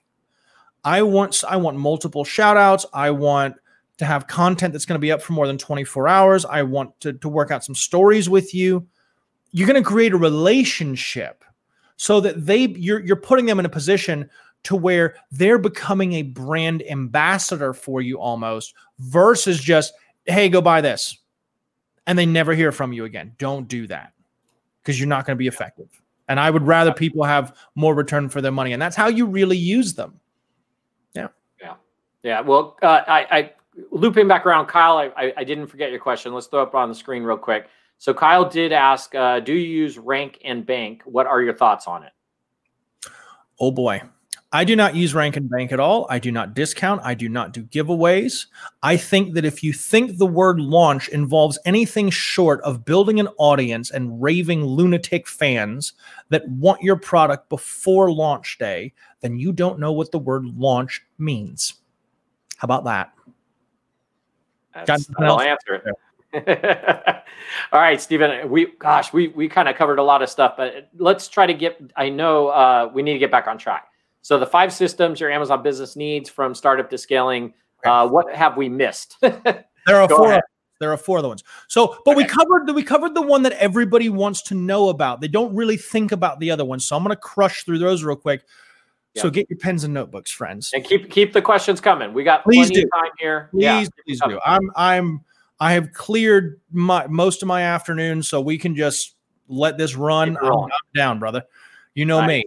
[0.87, 2.85] I want I want multiple shout outs.
[2.93, 3.55] I want
[3.97, 6.45] to have content that's going to be up for more than 24 hours.
[6.45, 8.87] I want to, to work out some stories with you.
[9.51, 11.43] You're going to create a relationship
[11.97, 14.29] so that they you're you're putting them in a position
[14.63, 20.79] to where they're becoming a brand ambassador for you almost versus just hey go buy
[20.79, 21.17] this
[22.05, 23.33] and they never hear from you again.
[23.39, 24.13] Don't do that
[24.81, 25.89] because you're not going to be effective.
[26.29, 29.25] And I would rather people have more return for their money and that's how you
[29.25, 30.21] really use them.
[32.27, 32.41] Yeah.
[32.41, 33.51] Well, uh, I, I
[33.89, 36.33] looping back around, Kyle, I, I, I, didn't forget your question.
[36.33, 37.69] Let's throw up on the screen real quick.
[37.99, 41.03] So Kyle did ask, uh, do you use rank and bank?
[41.05, 42.11] What are your thoughts on it?
[43.61, 44.01] Oh boy.
[44.51, 46.05] I do not use rank and bank at all.
[46.09, 46.99] I do not discount.
[47.05, 48.47] I do not do giveaways.
[48.83, 53.29] I think that if you think the word launch involves anything short of building an
[53.37, 55.93] audience and raving lunatic fans
[56.27, 61.05] that want your product before launch day, then you don't know what the word launch
[61.17, 61.75] means.
[62.57, 63.13] How about that?
[64.85, 65.95] That's, I'll answer it.
[67.71, 68.49] All right, Stephen.
[68.49, 71.53] We gosh, we we kind of covered a lot of stuff, but let's try to
[71.53, 71.79] get.
[71.95, 73.87] I know uh, we need to get back on track.
[74.21, 77.53] So the five systems your Amazon business needs from startup to scaling.
[77.85, 79.17] Uh, what have we missed?
[79.21, 80.31] there are Go four.
[80.31, 80.43] Ahead.
[80.79, 81.43] There are four other ones.
[81.67, 82.23] So, but okay.
[82.23, 85.21] we covered the we covered the one that everybody wants to know about.
[85.21, 86.85] They don't really think about the other ones.
[86.85, 88.43] So I'm going to crush through those real quick.
[89.15, 92.13] So get your pens and notebooks, friends, and keep keep the questions coming.
[92.13, 92.87] We got please plenty do.
[92.93, 93.49] of time here.
[93.51, 94.39] Please, yeah, please do.
[94.45, 95.21] I'm I'm
[95.59, 99.15] I have cleared my most of my afternoon, so we can just
[99.47, 100.37] let this run.
[100.37, 101.43] I'm down, brother.
[101.95, 102.27] You know nice.
[102.27, 102.45] me.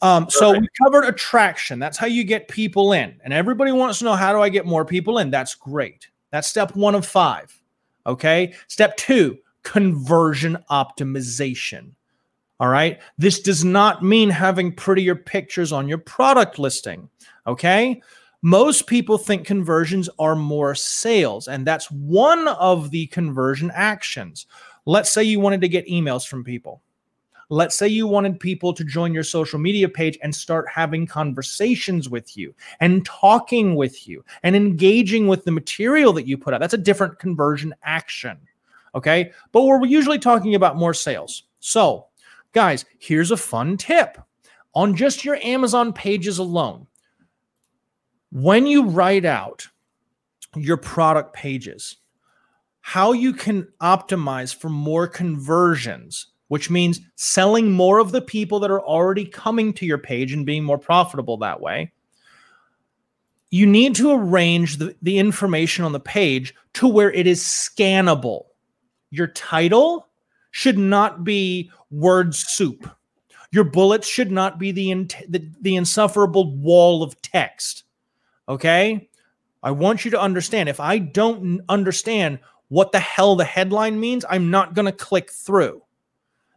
[0.00, 1.78] Um, so we covered attraction.
[1.78, 4.66] That's how you get people in, and everybody wants to know how do I get
[4.66, 5.30] more people in.
[5.30, 6.08] That's great.
[6.30, 7.56] That's step one of five.
[8.06, 8.54] Okay.
[8.68, 11.92] Step two, conversion optimization.
[12.62, 13.00] All right.
[13.18, 17.08] This does not mean having prettier pictures on your product listing.
[17.44, 18.00] Okay.
[18.40, 24.46] Most people think conversions are more sales, and that's one of the conversion actions.
[24.86, 26.82] Let's say you wanted to get emails from people.
[27.48, 32.08] Let's say you wanted people to join your social media page and start having conversations
[32.08, 36.60] with you and talking with you and engaging with the material that you put out.
[36.60, 38.38] That's a different conversion action.
[38.94, 39.32] Okay.
[39.50, 41.42] But we're usually talking about more sales.
[41.58, 42.06] So,
[42.52, 44.18] Guys, here's a fun tip
[44.74, 46.86] on just your Amazon pages alone.
[48.30, 49.68] When you write out
[50.54, 51.96] your product pages,
[52.80, 58.70] how you can optimize for more conversions, which means selling more of the people that
[58.70, 61.92] are already coming to your page and being more profitable that way.
[63.50, 68.44] You need to arrange the, the information on the page to where it is scannable.
[69.10, 70.08] Your title
[70.52, 72.88] should not be word soup.
[73.50, 77.84] Your bullets should not be the, in- the, the insufferable wall of text.
[78.48, 79.10] Okay?
[79.62, 82.38] I want you to understand if I don't understand
[82.68, 85.82] what the hell the headline means, I'm not going to click through.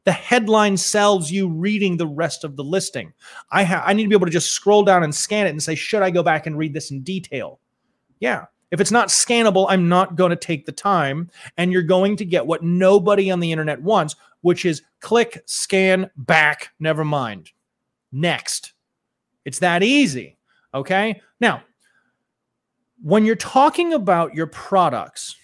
[0.06, 3.12] The headline sells you reading the rest of the listing.
[3.52, 5.62] I ha- I need to be able to just scroll down and scan it and
[5.62, 7.60] say, should I go back and read this in detail?
[8.20, 8.46] Yeah.
[8.72, 11.30] If it's not scannable, I'm not going to take the time.
[11.58, 16.10] And you're going to get what nobody on the internet wants, which is click, scan,
[16.18, 17.52] back, never mind.
[18.12, 18.74] Next.
[19.46, 20.38] It's that easy.
[20.74, 21.22] Okay.
[21.40, 21.64] Now,
[23.02, 25.36] when you're talking about your products,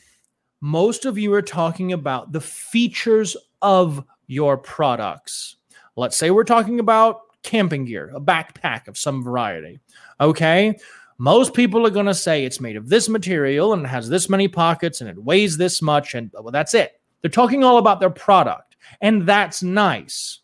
[0.62, 5.58] most of you are talking about the features of your products.
[5.96, 9.80] Let's say we're talking about camping gear, a backpack of some variety.
[10.20, 10.78] Okay.
[11.22, 14.28] Most people are going to say it's made of this material and it has this
[14.28, 16.16] many pockets and it weighs this much.
[16.16, 17.00] And well, that's it.
[17.22, 18.76] They're talking all about their product.
[19.02, 20.40] And that's nice.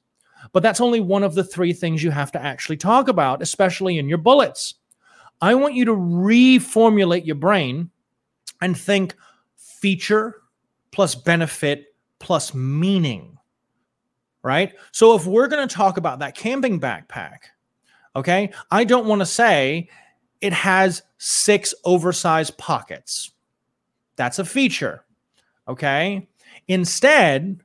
[0.54, 3.98] But that's only one of the three things you have to actually talk about, especially
[3.98, 4.76] in your bullets.
[5.42, 7.90] I want you to reformulate your brain
[8.62, 9.16] and think
[9.56, 10.44] feature
[10.92, 11.86] plus benefit
[12.20, 13.40] plus meaning.
[14.44, 14.74] Right?
[14.92, 17.38] So if we're going to talk about that camping backpack,
[18.16, 19.90] okay, I don't want to say
[20.42, 23.32] it has six oversized pockets.
[24.16, 25.04] That's a feature.
[25.68, 26.28] Okay.
[26.68, 27.62] Instead,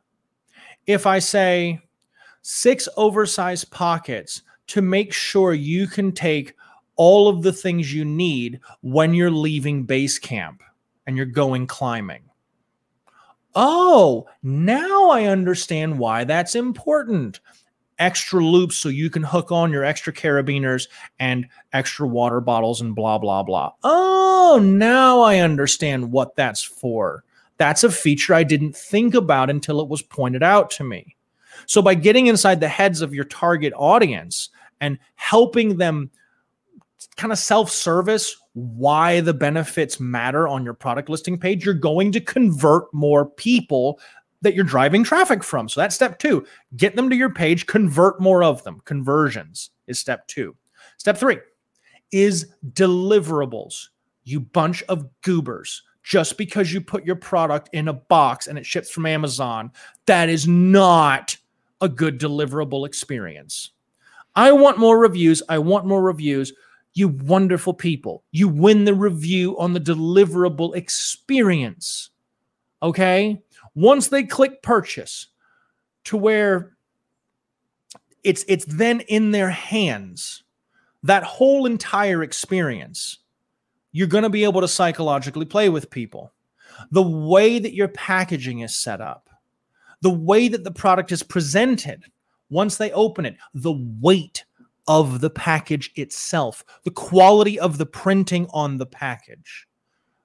[0.87, 1.81] if I say
[2.43, 6.55] six oversized pockets to make sure you can take
[6.97, 10.63] all of the things you need when you're leaving base camp
[11.07, 12.23] and you're going climbing.
[13.55, 17.41] Oh, now I understand why that's important
[18.03, 20.89] extra loops so you can hook on your extra carabiners
[21.21, 23.73] and extra water bottles and blah, blah, blah.
[23.85, 27.23] Oh, now I understand what that's for.
[27.59, 31.17] That's a feature I didn't think about until it was pointed out to me.
[31.67, 34.49] So, by getting inside the heads of your target audience
[34.81, 36.11] and helping them
[37.17, 42.11] kind of self service why the benefits matter on your product listing page, you're going
[42.13, 44.01] to convert more people
[44.43, 45.69] that you're driving traffic from.
[45.69, 46.47] So that's step two.
[46.77, 48.81] Get them to your page, convert more of them.
[48.85, 50.55] Conversions is step two.
[50.99, 51.39] Step three
[52.13, 53.87] is deliverables.
[54.25, 55.83] You bunch of goobers.
[56.05, 59.71] Just because you put your product in a box and it ships from Amazon,
[60.07, 61.37] that is not
[61.81, 63.71] a good deliverable experience.
[64.35, 65.43] I want more reviews.
[65.49, 66.53] I want more reviews.
[66.95, 68.25] you wonderful people.
[68.33, 72.11] You win the review on the deliverable experience.
[72.83, 73.41] Okay?
[73.75, 75.29] Once they click purchase
[76.05, 76.73] to where
[78.23, 80.43] it's it's then in their hands.
[81.03, 83.19] That whole entire experience,
[83.91, 86.33] you're going to be able to psychologically play with people.
[86.91, 89.29] The way that your packaging is set up,
[90.01, 92.05] the way that the product is presented
[92.51, 94.45] once they open it, the weight
[94.87, 99.67] of the package itself, the quality of the printing on the package.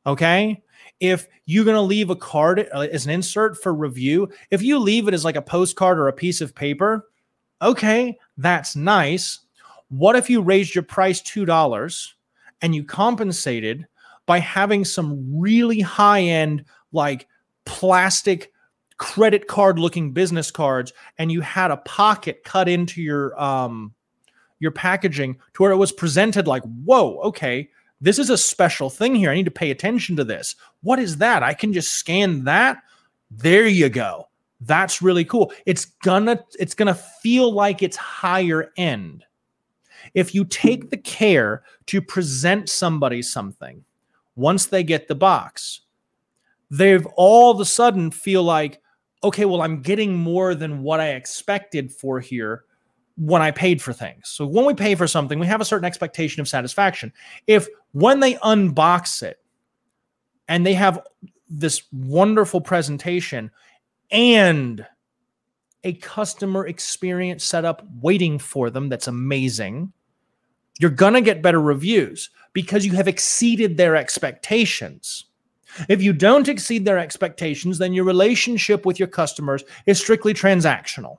[0.06, 0.62] Okay?
[1.00, 4.80] If you're going to leave a card uh, as an insert for review, if you
[4.80, 7.10] leave it as like a postcard or a piece of paper,
[7.62, 9.40] okay, that's nice.
[9.90, 12.08] What if you raised your price $2
[12.62, 13.88] and you compensated
[14.26, 17.28] by having some really high end, like
[17.66, 18.52] plastic
[18.98, 23.94] credit card looking business cards and you had a pocket cut into your um
[24.60, 27.70] your packaging to where it was presented like whoa okay
[28.00, 29.32] this is a special thing here.
[29.32, 30.56] I need to pay attention to this.
[30.82, 31.44] What is that?
[31.44, 32.84] I can just scan that.
[33.32, 34.28] There you go.
[34.62, 35.52] That's really cool.
[35.66, 39.24] It's gonna it's gonna feel like it's higher end.
[40.14, 43.84] If you take the care to present somebody something
[44.36, 45.82] once they get the box
[46.70, 48.82] they've all of a sudden feel like
[49.24, 52.66] okay well i'm getting more than what i expected for here
[53.18, 54.30] when I paid for things.
[54.30, 57.12] So when we pay for something, we have a certain expectation of satisfaction.
[57.48, 59.40] If when they unbox it
[60.48, 61.02] and they have
[61.50, 63.52] this wonderful presentation
[64.12, 64.86] and
[65.84, 69.92] a customer experience set up waiting for them that's amazing,
[70.80, 75.26] you're going to get better reviews because you have exceeded their expectations.
[75.90, 81.18] If you don't exceed their expectations, then your relationship with your customers is strictly transactional.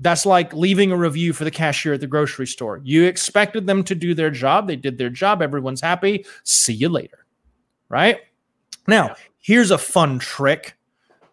[0.00, 2.80] That's like leaving a review for the cashier at the grocery store.
[2.84, 4.66] You expected them to do their job.
[4.66, 5.42] They did their job.
[5.42, 6.24] Everyone's happy.
[6.44, 7.24] See you later.
[7.88, 8.20] Right?
[8.86, 10.76] Now, here's a fun trick,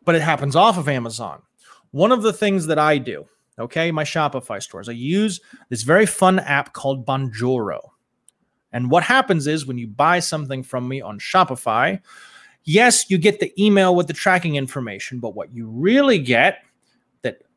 [0.04, 1.42] but it happens off of Amazon.
[1.92, 3.28] One of the things that I do,
[3.60, 5.40] okay, my Shopify stores, I use
[5.70, 7.80] this very fun app called Bonjoro.
[8.74, 12.02] And what happens is when you buy something from me on Shopify,
[12.66, 16.58] yes, you get the email with the tracking information, but what you really get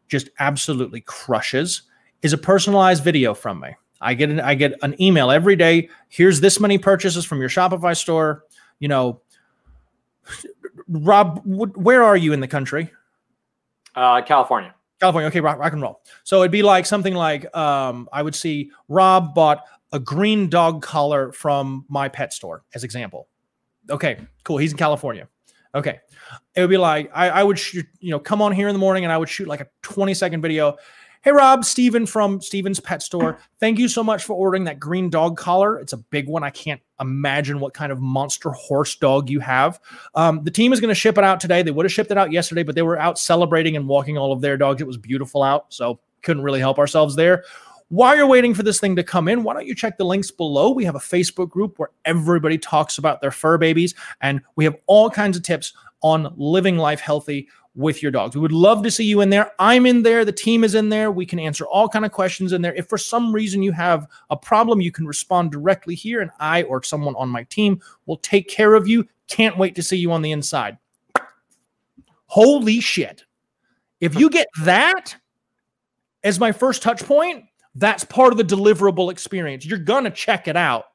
[0.09, 1.83] just absolutely crushes
[2.23, 3.71] is a personalized video from me.
[4.01, 5.89] I get an I get an email every day.
[6.09, 8.45] Here's this many purchases from your Shopify store.
[8.79, 9.21] You know,
[10.89, 12.93] Rob, where are you in the country?
[13.95, 14.75] Uh, California.
[15.01, 15.29] California.
[15.29, 16.01] Okay, rock, rock and roll.
[16.25, 20.83] So it'd be like something like um, I would see Rob bought a green dog
[20.83, 23.29] collar from my pet store, as example.
[23.91, 24.59] Okay, cool.
[24.59, 25.29] He's in California.
[25.75, 26.01] Okay.
[26.55, 28.79] It would be like I, I would shoot, you know, come on here in the
[28.79, 30.77] morning and I would shoot like a 20 second video.
[31.23, 33.41] Hey Rob, Steven from Steven's Pet Store.
[33.59, 35.79] Thank you so much for ordering that green dog collar.
[35.79, 36.45] It's a big one.
[36.45, 39.81] I can't imagine what kind of monster horse dog you have.
[40.15, 41.63] Um, the team is going to ship it out today.
[41.63, 44.33] They would have shipped it out yesterday, but they were out celebrating and walking all
[44.33, 44.81] of their dogs.
[44.81, 47.45] It was beautiful out, so couldn't really help ourselves there.
[47.91, 50.31] While you're waiting for this thing to come in, why don't you check the links
[50.31, 50.71] below?
[50.71, 54.77] We have a Facebook group where everybody talks about their fur babies, and we have
[54.87, 55.73] all kinds of tips
[56.03, 58.35] on living life healthy with your dogs.
[58.35, 59.53] We would love to see you in there.
[59.59, 60.25] I'm in there.
[60.25, 61.11] The team is in there.
[61.11, 62.75] We can answer all kind of questions in there.
[62.75, 66.65] If for some reason you have a problem, you can respond directly here, and I
[66.65, 69.07] or someone on my team will take care of you.
[69.29, 70.77] Can't wait to see you on the inside.
[72.27, 73.25] Holy shit.
[74.01, 75.17] If you get that
[76.23, 77.45] as my first touch point,
[77.79, 79.65] that's part of the deliverable experience.
[79.65, 80.87] You're going to check it out.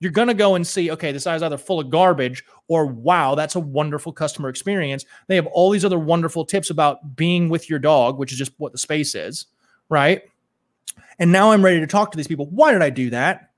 [0.00, 3.34] You're going to go and see, okay, this is either full of garbage or wow,
[3.34, 5.06] that's a wonderful customer experience.
[5.28, 8.52] They have all these other wonderful tips about being with your dog, which is just
[8.58, 9.46] what the space is,
[9.88, 10.22] right?
[11.18, 12.46] And now I'm ready to talk to these people.
[12.50, 13.52] Why did I do that?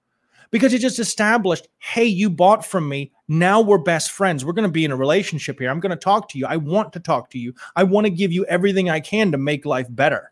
[0.52, 3.12] Because it just established, hey, you bought from me.
[3.26, 4.44] Now we're best friends.
[4.44, 5.70] We're going to be in a relationship here.
[5.70, 6.46] I'm going to talk to you.
[6.46, 7.54] I want to talk to you.
[7.74, 10.30] I want to give you everything I can to make life better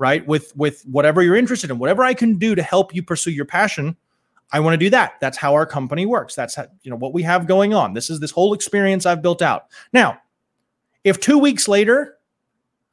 [0.00, 0.26] right?
[0.26, 3.44] With with whatever you're interested in, whatever I can do to help you pursue your
[3.44, 3.96] passion,
[4.50, 5.12] I want to do that.
[5.20, 6.34] That's how our company works.
[6.34, 7.92] That's how, you know what we have going on.
[7.92, 9.66] This is this whole experience I've built out.
[9.92, 10.18] Now,
[11.04, 12.16] if 2 weeks later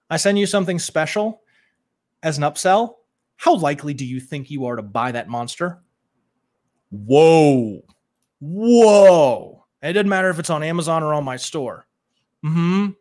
[0.10, 1.42] I send you something special
[2.22, 2.96] as an upsell,
[3.38, 5.80] how likely do you think you are to buy that monster?
[6.92, 7.82] Whoa.
[8.40, 9.66] Whoa.
[9.82, 11.88] It doesn't matter if it's on Amazon or on my store.
[12.44, 12.96] Mhm.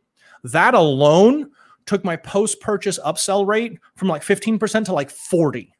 [0.45, 1.51] That alone
[1.87, 5.73] took my post purchase upsell rate from like 15% to like 40.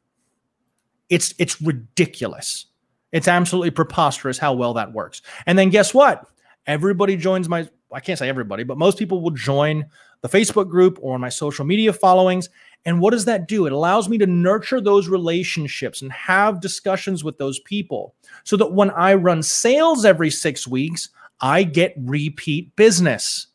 [1.09, 2.65] It's it's ridiculous.
[3.11, 5.21] It's absolutely preposterous how well that works.
[5.45, 6.25] And then guess what?
[6.65, 9.85] Everybody joins my I can't say everybody, but most people will join
[10.21, 12.49] the Facebook group or my social media followings
[12.85, 13.65] And what does that do?
[13.65, 18.73] It allows me to nurture those relationships and have discussions with those people so that
[18.73, 23.47] when I run sales every six weeks, I get repeat business.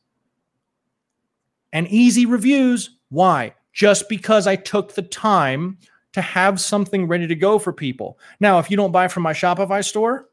[1.73, 2.91] And easy reviews.
[3.09, 3.55] Why?
[3.73, 5.79] Just because I took the time
[6.13, 8.19] to have something ready to go for people.
[8.39, 10.29] Now, if you don't buy from my Shopify store,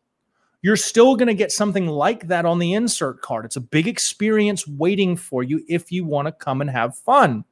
[0.62, 3.46] you're still going to get something like that on the insert card.
[3.46, 7.46] It's a big experience waiting for you if you want to come and have fun,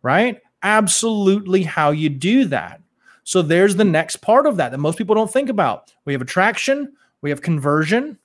[0.00, 0.40] right?
[0.64, 2.80] absolutely how you do that.
[3.22, 5.94] So there's the next part of that that most people don't think about.
[6.04, 8.18] We have attraction, we have conversion,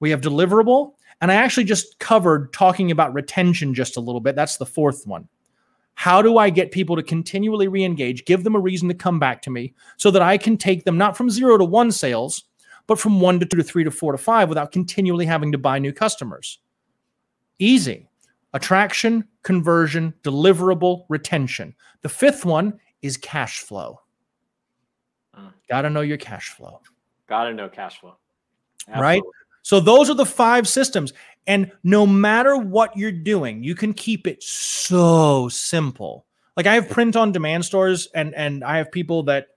[0.00, 4.36] we have deliverable, and I actually just covered talking about retention just a little bit.
[4.36, 5.28] That's the fourth one.
[5.94, 9.42] How do I get people to continually re-engage, give them a reason to come back
[9.42, 12.44] to me so that I can take them not from 0 to 1 sales,
[12.86, 15.58] but from 1 to 2 to 3 to 4 to 5 without continually having to
[15.58, 16.58] buy new customers?
[17.58, 18.08] Easy
[18.54, 21.74] attraction, conversion, deliverable, retention.
[22.02, 24.00] The fifth one is cash flow.
[25.38, 25.52] Mm.
[25.68, 26.80] Got to know your cash flow.
[27.28, 28.16] Got to know cash flow.
[28.88, 29.02] Absolutely.
[29.02, 29.22] Right?
[29.64, 31.14] So those are the five systems.
[31.46, 36.26] And no matter what you're doing, you can keep it so simple.
[36.54, 39.48] Like I have print on demand stores and and I have people that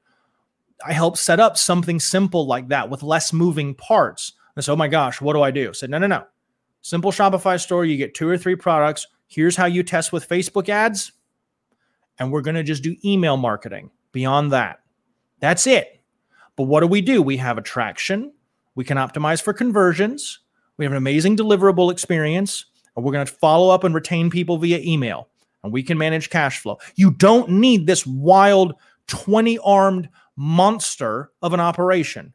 [0.86, 4.32] I help set up something simple like that with less moving parts.
[4.55, 5.70] And so, oh my gosh, what do I do?
[5.70, 6.26] I said, no, no, no.
[6.82, 9.08] Simple Shopify store, you get two or three products.
[9.28, 11.12] Here's how you test with Facebook ads.
[12.18, 14.80] And we're going to just do email marketing beyond that.
[15.39, 16.01] That's it.
[16.55, 17.22] But what do we do?
[17.22, 18.32] We have attraction.
[18.78, 20.39] We can optimize for conversions.
[20.78, 22.63] We have an amazing deliverable experience.
[22.95, 25.30] And we're going to follow up and retain people via email.
[25.63, 26.78] And we can manage cash flow.
[26.95, 28.75] You don't need this wild
[29.07, 32.34] 20 armed monster of an operation.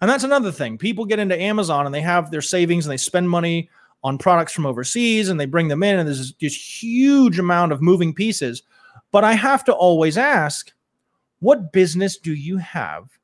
[0.00, 0.76] And that's another thing.
[0.76, 3.70] People get into Amazon and they have their savings and they spend money
[4.06, 7.82] on products from overseas and they bring them in and there's this huge amount of
[7.82, 8.62] moving pieces
[9.10, 10.72] but i have to always ask
[11.40, 13.15] what business do you have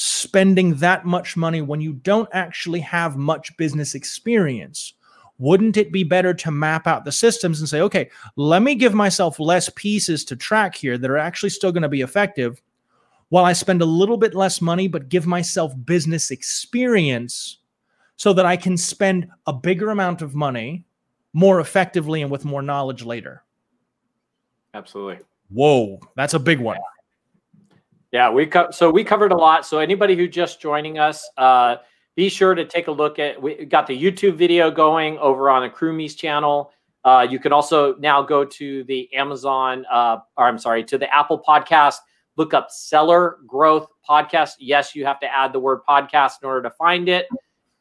[0.00, 4.94] spending that much money when you don't actually have much business experience
[5.40, 8.94] wouldn't it be better to map out the systems and say okay let me give
[8.94, 12.62] myself less pieces to track here that are actually still going to be effective
[13.30, 17.58] while i spend a little bit less money but give myself business experience
[18.18, 20.84] so that I can spend a bigger amount of money
[21.32, 23.44] more effectively and with more knowledge later.
[24.74, 25.20] Absolutely.
[25.50, 26.78] Whoa, that's a big one.
[28.12, 29.66] Yeah, we co- so we covered a lot.
[29.66, 31.76] So anybody who just joining us, uh,
[32.16, 33.40] be sure to take a look at.
[33.40, 36.72] We got the YouTube video going over on the AccrueMe's channel.
[37.04, 41.12] Uh, you can also now go to the Amazon, uh, or I'm sorry, to the
[41.14, 41.96] Apple Podcast.
[42.36, 44.54] Look up Seller Growth Podcast.
[44.58, 47.26] Yes, you have to add the word podcast in order to find it.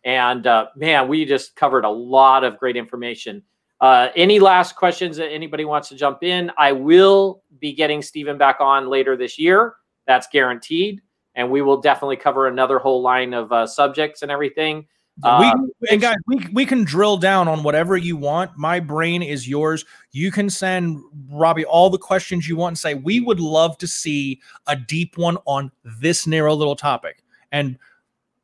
[0.04, 3.44] And uh, man, we just covered a lot of great information.
[3.80, 6.52] Uh, any last questions that anybody wants to jump in?
[6.58, 9.76] I will be getting Stephen back on later this year.
[10.08, 11.02] That's guaranteed.
[11.36, 14.88] And we will definitely cover another whole line of uh, subjects and everything.
[15.24, 18.52] Uh, we, and guys, we, we can drill down on whatever you want.
[18.56, 19.84] My brain is yours.
[20.12, 23.88] You can send Robbie all the questions you want and say, we would love to
[23.88, 27.24] see a deep one on this narrow little topic.
[27.52, 27.78] And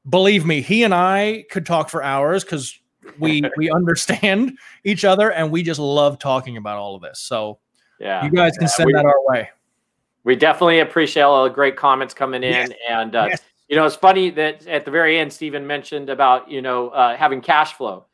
[0.10, 2.80] believe me, he and I could talk for hours because
[3.20, 7.20] we we understand each other and we just love talking about all of this.
[7.20, 7.60] So
[8.00, 9.50] yeah, you guys can yeah, send we, that our way.
[10.24, 12.72] We definitely appreciate all the great comments coming in, yes.
[12.90, 13.42] and uh, yes.
[13.68, 17.16] you know it's funny that at the very end, Stephen mentioned about you know uh,
[17.18, 18.06] having cash flow.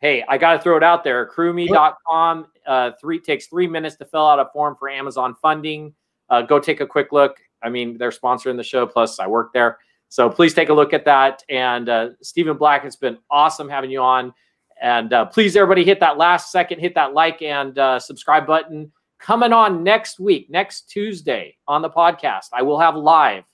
[0.00, 1.26] Hey, I got to throw it out there.
[1.26, 5.94] Accrueme.com uh, three takes three minutes to fill out a form for Amazon funding.
[6.28, 7.38] Uh, go take a quick look.
[7.62, 8.86] I mean, they're sponsoring the show.
[8.86, 9.78] Plus, I work there.
[10.08, 11.42] So please take a look at that.
[11.48, 14.32] And uh, Stephen Black, it's been awesome having you on.
[14.80, 18.92] And uh, please, everybody, hit that last second, hit that like and uh, subscribe button.
[19.18, 23.44] Coming on next week, next Tuesday on the podcast, I will have live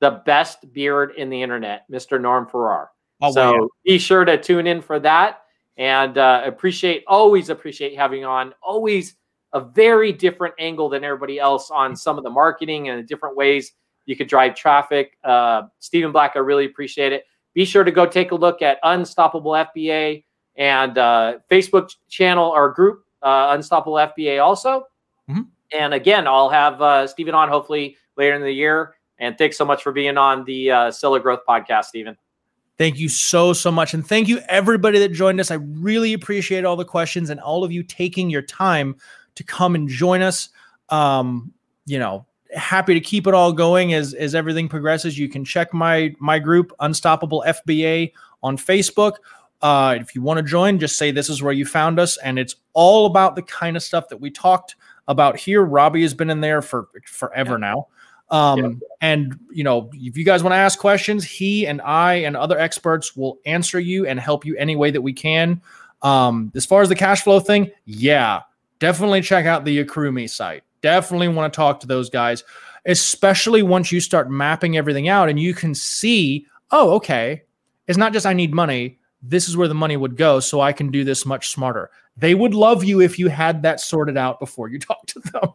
[0.00, 2.20] the best beard in the internet, Mr.
[2.20, 2.90] Norm Farrar.
[3.20, 3.68] Oh, so wow.
[3.84, 5.42] be sure to tune in for that.
[5.76, 8.52] And uh, appreciate, always appreciate having on.
[8.62, 9.14] Always
[9.52, 13.36] a very different angle than everybody else on some of the marketing and the different
[13.36, 13.72] ways
[14.06, 15.16] you could drive traffic.
[15.22, 17.24] Uh, Stephen Black, I really appreciate it.
[17.54, 20.24] Be sure to go take a look at Unstoppable FBA
[20.56, 24.86] and uh, Facebook channel or group, uh, Unstoppable FBA also.
[25.32, 25.78] Mm-hmm.
[25.78, 28.94] And again, I'll have uh, Stephen on hopefully later in the year.
[29.18, 32.16] And thanks so much for being on the uh, Seller Growth Podcast, Stephen.
[32.78, 33.94] Thank you so, so much.
[33.94, 35.50] And thank you, everybody that joined us.
[35.50, 38.96] I really appreciate all the questions and all of you taking your time
[39.36, 40.48] to come and join us.
[40.88, 41.52] Um,
[41.86, 45.18] you know, happy to keep it all going as as everything progresses.
[45.18, 48.12] You can check my my group Unstoppable FBA
[48.42, 49.16] on Facebook.
[49.60, 52.38] Uh, if you want to join, just say this is where you found us, and
[52.38, 54.74] it's all about the kind of stuff that we talked
[55.08, 55.62] about here.
[55.62, 57.58] Robbie has been in there for forever yeah.
[57.58, 57.86] now.
[58.30, 58.70] Um, yeah.
[59.00, 62.58] And you know, if you guys want to ask questions, he and I and other
[62.58, 65.60] experts will answer you and help you any way that we can.
[66.00, 68.40] Um, as far as the cash flow thing, yeah,
[68.78, 70.64] definitely check out the AccrueMe site.
[70.80, 72.42] Definitely want to talk to those guys,
[72.86, 77.42] especially once you start mapping everything out and you can see, oh, okay,
[77.86, 78.98] it's not just I need money.
[79.22, 81.90] This is where the money would go, so I can do this much smarter.
[82.16, 85.52] They would love you if you had that sorted out before you talk to them.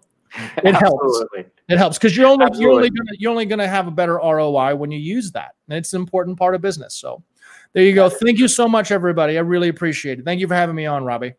[0.63, 1.23] It helps.
[1.67, 2.63] It helps because you're only Absolutely.
[2.63, 5.77] you're only gonna you're only gonna have a better ROI when you use that, and
[5.77, 6.93] it's an important part of business.
[6.93, 7.23] So,
[7.73, 8.09] there you go.
[8.09, 9.37] Thank you so much, everybody.
[9.37, 10.25] I really appreciate it.
[10.25, 11.33] Thank you for having me on, Robbie.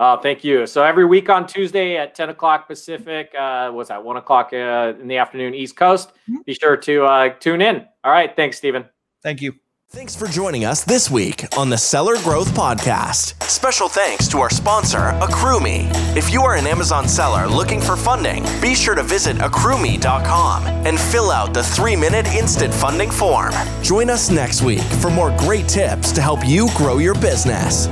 [0.00, 0.66] Oh, thank you.
[0.66, 4.92] So every week on Tuesday at 10 o'clock Pacific, uh, what's that, 1 o'clock uh,
[5.00, 6.36] in the afternoon East Coast, mm-hmm.
[6.46, 7.84] be sure to uh, tune in.
[8.04, 8.34] All right.
[8.36, 8.84] Thanks, Stephen.
[9.22, 9.54] Thank you.
[9.90, 13.42] Thanks for joining us this week on the Seller Growth Podcast.
[13.44, 15.88] Special thanks to our sponsor, AccrueMe.
[16.14, 21.00] If you are an Amazon seller looking for funding, be sure to visit accrueme.com and
[21.00, 23.54] fill out the three minute instant funding form.
[23.82, 27.88] Join us next week for more great tips to help you grow your business.